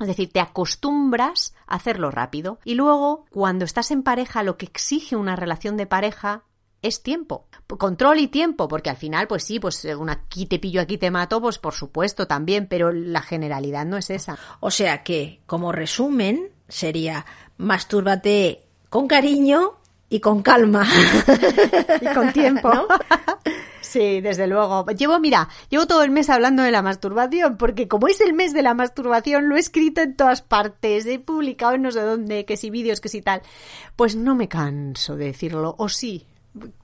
Es 0.00 0.08
decir, 0.08 0.30
te 0.30 0.40
acostumbras 0.40 1.54
a 1.66 1.76
hacerlo 1.76 2.10
rápido. 2.10 2.58
Y 2.64 2.74
luego, 2.74 3.24
cuando 3.30 3.64
estás 3.64 3.90
en 3.92 4.02
pareja, 4.02 4.42
lo 4.42 4.58
que 4.58 4.66
exige 4.66 5.16
una 5.16 5.36
relación 5.36 5.76
de 5.76 5.86
pareja 5.86 6.42
es 6.82 7.02
tiempo. 7.02 7.46
Control 7.66 8.18
y 8.18 8.28
tiempo, 8.28 8.68
porque 8.68 8.90
al 8.90 8.96
final, 8.96 9.28
pues 9.28 9.44
sí, 9.44 9.60
pues 9.60 9.84
un 9.84 10.10
aquí 10.10 10.46
te 10.46 10.58
pillo, 10.58 10.80
aquí 10.80 10.98
te 10.98 11.10
mato, 11.10 11.40
pues 11.40 11.58
por 11.58 11.74
supuesto 11.74 12.26
también, 12.26 12.66
pero 12.66 12.92
la 12.92 13.22
generalidad 13.22 13.86
no 13.86 13.96
es 13.96 14.10
esa. 14.10 14.36
O 14.60 14.70
sea 14.70 15.02
que, 15.02 15.40
como 15.46 15.72
resumen, 15.72 16.50
sería 16.68 17.24
mastúrbate 17.58 18.62
con 18.88 19.08
cariño 19.08 19.76
y 20.08 20.20
con 20.20 20.42
calma. 20.42 20.86
y 22.00 22.14
con 22.14 22.32
tiempo. 22.32 22.70
Sí, 23.80 24.20
desde 24.20 24.46
luego. 24.46 24.84
Llevo, 24.86 25.18
mira, 25.20 25.48
llevo 25.68 25.86
todo 25.86 26.02
el 26.02 26.10
mes 26.10 26.28
hablando 26.28 26.62
de 26.62 26.70
la 26.70 26.82
masturbación, 26.82 27.56
porque 27.56 27.88
como 27.88 28.08
es 28.08 28.20
el 28.20 28.34
mes 28.34 28.52
de 28.52 28.62
la 28.62 28.74
masturbación, 28.74 29.48
lo 29.48 29.56
he 29.56 29.60
escrito 29.60 30.00
en 30.00 30.16
todas 30.16 30.42
partes, 30.42 31.06
he 31.06 31.18
publicado 31.18 31.74
en 31.74 31.82
no 31.82 31.90
sé 31.90 32.00
dónde, 32.00 32.44
que 32.44 32.56
si 32.56 32.70
vídeos, 32.70 33.00
que 33.00 33.08
si 33.08 33.22
tal. 33.22 33.42
Pues 33.94 34.16
no 34.16 34.34
me 34.34 34.48
canso 34.48 35.16
de 35.16 35.26
decirlo, 35.26 35.74
o 35.78 35.88
sí, 35.88 36.26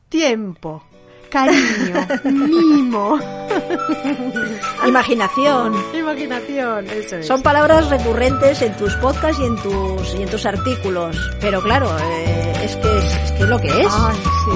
tiempo, 0.09 0.85
cariño, 1.33 2.07
mimo, 2.25 3.19
Imaginación. 4.87 5.75
imaginación, 5.95 6.87
eso 6.91 7.17
es. 7.17 7.27
Son 7.27 7.43
palabras 7.43 7.89
recurrentes 7.89 8.61
en 8.63 8.77
tus 8.77 8.95
podcasts 8.97 9.41
y 9.41 9.45
en 9.47 9.57
tus, 9.57 10.15
y 10.15 10.23
en 10.23 10.29
tus 10.29 10.45
artículos. 10.47 11.17
Pero 11.41 11.63
claro, 11.63 11.89
eh, 11.99 12.53
es, 12.65 12.77
que 12.77 12.99
es, 12.99 13.05
es 13.25 13.33
que 13.33 13.43
es 13.43 13.49
lo 13.49 13.59
que 13.59 13.69
es. 13.69 13.87
Ay, 13.91 14.17
sí. 14.45 14.51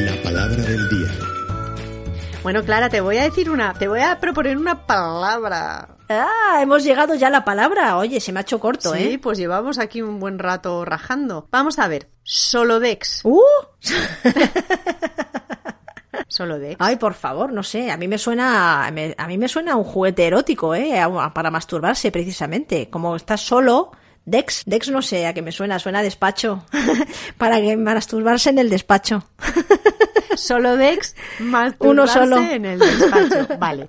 La 0.00 0.22
palabra 0.22 0.56
del 0.62 0.88
día. 0.88 1.08
Bueno, 2.42 2.62
Clara, 2.64 2.88
te 2.88 3.00
voy 3.00 3.18
a 3.18 3.24
decir 3.24 3.50
una, 3.50 3.74
te 3.74 3.88
voy 3.88 4.00
a 4.00 4.18
proponer 4.18 4.56
una 4.56 4.86
palabra. 4.86 5.88
Ah, 6.08 6.58
hemos 6.62 6.84
llegado 6.84 7.14
ya 7.14 7.26
a 7.26 7.30
la 7.30 7.44
palabra. 7.44 7.96
Oye, 7.98 8.20
se 8.20 8.32
me 8.32 8.40
ha 8.40 8.42
hecho 8.42 8.60
corto, 8.60 8.94
Sí, 8.94 9.02
¿eh? 9.02 9.18
pues 9.18 9.38
llevamos 9.38 9.78
aquí 9.78 10.02
un 10.02 10.20
buen 10.20 10.38
rato 10.38 10.84
rajando. 10.84 11.48
Vamos 11.50 11.78
a 11.78 11.88
ver, 11.88 12.08
Solodex. 12.22 13.22
¡Uh! 13.24 13.42
Solodex. 16.28 16.76
Ay, 16.78 16.96
por 16.96 17.14
favor, 17.14 17.52
no 17.52 17.62
sé. 17.62 17.90
A 17.90 17.96
mí 17.96 18.08
me 18.08 18.18
suena, 18.18 18.86
a 18.86 18.90
mí 18.90 19.38
me 19.38 19.48
suena 19.48 19.76
un 19.76 19.84
juguete 19.84 20.26
erótico, 20.26 20.74
¿eh? 20.74 21.00
Para 21.34 21.50
masturbarse, 21.50 22.10
precisamente. 22.10 22.90
Como 22.90 23.16
estás 23.16 23.40
solo, 23.40 23.92
Dex, 24.24 24.62
Dex 24.66 24.90
no 24.90 25.00
sé 25.00 25.26
a 25.26 25.32
qué 25.32 25.42
me 25.42 25.52
suena, 25.52 25.78
suena 25.78 26.00
a 26.00 26.02
despacho. 26.02 26.64
para 27.38 27.60
que 27.60 27.76
masturbarse 27.76 28.50
en 28.50 28.58
el 28.58 28.70
despacho. 28.70 29.24
Solodex, 30.40 31.14
más 31.38 31.74
Uno 31.78 32.06
solo. 32.06 32.38
en 32.38 32.64
el 32.64 32.78
despacho. 32.78 33.48
Vale. 33.58 33.88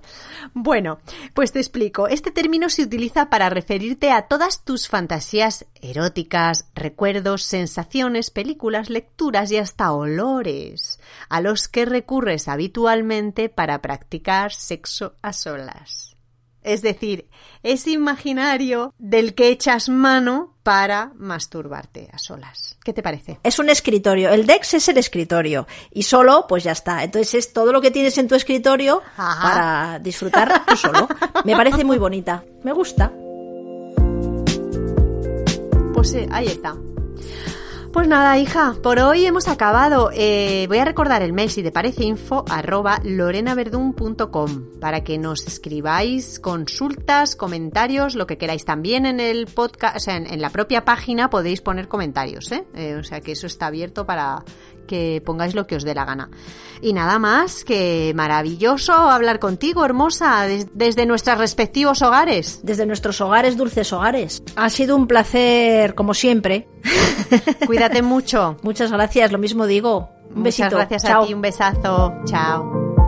Bueno, 0.53 0.99
pues 1.33 1.51
te 1.51 1.59
explico. 1.59 2.07
Este 2.07 2.31
término 2.31 2.69
se 2.69 2.83
utiliza 2.83 3.29
para 3.29 3.49
referirte 3.49 4.11
a 4.11 4.23
todas 4.23 4.63
tus 4.63 4.87
fantasías 4.87 5.65
eróticas, 5.81 6.67
recuerdos, 6.75 7.43
sensaciones, 7.43 8.31
películas, 8.31 8.89
lecturas 8.89 9.51
y 9.51 9.57
hasta 9.57 9.91
olores, 9.91 10.99
a 11.29 11.41
los 11.41 11.67
que 11.67 11.85
recurres 11.85 12.47
habitualmente 12.47 13.49
para 13.49 13.81
practicar 13.81 14.51
sexo 14.51 15.13
a 15.21 15.33
solas. 15.33 16.18
Es 16.63 16.81
decir, 16.81 17.29
ese 17.63 17.91
imaginario 17.91 18.93
del 18.97 19.33
que 19.33 19.49
echas 19.49 19.89
mano 19.89 20.55
para 20.63 21.11
masturbarte 21.15 22.09
a 22.11 22.17
solas. 22.17 22.77
¿Qué 22.83 22.93
te 22.93 23.01
parece? 23.01 23.39
Es 23.43 23.59
un 23.59 23.69
escritorio. 23.69 24.29
El 24.29 24.45
Dex 24.45 24.75
es 24.75 24.89
el 24.89 24.97
escritorio. 24.97 25.67
Y 25.91 26.03
solo, 26.03 26.45
pues 26.47 26.63
ya 26.63 26.73
está. 26.73 27.03
Entonces 27.03 27.33
es 27.33 27.53
todo 27.53 27.71
lo 27.71 27.81
que 27.81 27.91
tienes 27.91 28.17
en 28.17 28.27
tu 28.27 28.35
escritorio 28.35 29.01
Ajá. 29.17 29.41
para 29.41 29.99
disfrutar 29.99 30.65
tú 30.65 30.75
solo. 30.75 31.07
Me 31.45 31.55
parece 31.55 31.83
muy 31.83 31.97
bonita. 31.97 32.43
Me 32.63 32.73
gusta. 32.73 33.11
Pues 35.93 36.13
eh, 36.13 36.27
ahí 36.31 36.47
está. 36.47 36.75
Pues 37.91 38.07
nada, 38.07 38.37
hija, 38.37 38.75
por 38.83 38.99
hoy 38.99 39.25
hemos 39.25 39.47
acabado. 39.47 40.11
Eh, 40.13 40.65
voy 40.67 40.77
a 40.77 40.85
recordar 40.85 41.23
el 41.23 41.33
mail, 41.33 41.49
si 41.49 41.63
te 41.63 41.71
parece, 41.71 42.03
info 42.03 42.45
arroba 42.47 42.99
lorenaverdun.com 43.03 44.79
para 44.79 45.03
que 45.03 45.17
nos 45.17 45.47
escribáis 45.47 46.39
consultas, 46.39 47.35
comentarios, 47.35 48.13
lo 48.13 48.27
que 48.27 48.37
queráis. 48.37 48.63
También 48.63 49.07
en 49.07 49.19
el 49.19 49.47
podcast, 49.47 49.95
o 49.95 49.99
sea, 49.99 50.17
en, 50.17 50.39
la 50.39 50.51
propia 50.51 50.85
página 50.85 51.31
podéis 51.31 51.61
poner 51.61 51.87
comentarios, 51.87 52.51
¿eh? 52.51 52.63
Eh, 52.75 52.95
O 52.95 53.03
sea, 53.03 53.21
que 53.21 53.31
eso 53.31 53.47
está 53.47 53.67
abierto 53.67 54.05
para 54.05 54.43
que 54.89 55.21
pongáis 55.23 55.53
lo 55.53 55.67
que 55.67 55.75
os 55.75 55.83
dé 55.83 55.93
la 55.93 56.03
gana. 56.05 56.29
Y 56.81 56.93
nada 56.93 57.19
más, 57.19 57.63
que 57.63 58.11
maravilloso 58.15 58.93
hablar 58.93 59.39
contigo, 59.39 59.85
hermosa, 59.85 60.41
des- 60.47 60.67
desde 60.73 61.05
nuestros 61.05 61.37
respectivos 61.37 62.01
hogares. 62.01 62.61
Desde 62.63 62.85
nuestros 62.87 63.21
hogares, 63.21 63.55
dulces 63.57 63.93
hogares. 63.93 64.41
Ha 64.55 64.69
sido 64.69 64.95
un 64.95 65.05
placer, 65.05 65.93
como 65.93 66.13
siempre. 66.13 66.67
Cuídate 67.67 68.01
mucho. 68.01 68.57
Muchas 68.63 68.91
gracias, 68.91 69.31
lo 69.31 69.37
mismo 69.37 69.67
digo. 69.67 70.09
Un 70.29 70.41
Muchas 70.41 70.43
besito. 70.43 70.75
gracias 70.77 71.03
Chao. 71.03 71.23
a 71.23 71.27
ti, 71.27 71.33
un 71.33 71.41
besazo. 71.41 72.13
Chao. 72.25 72.98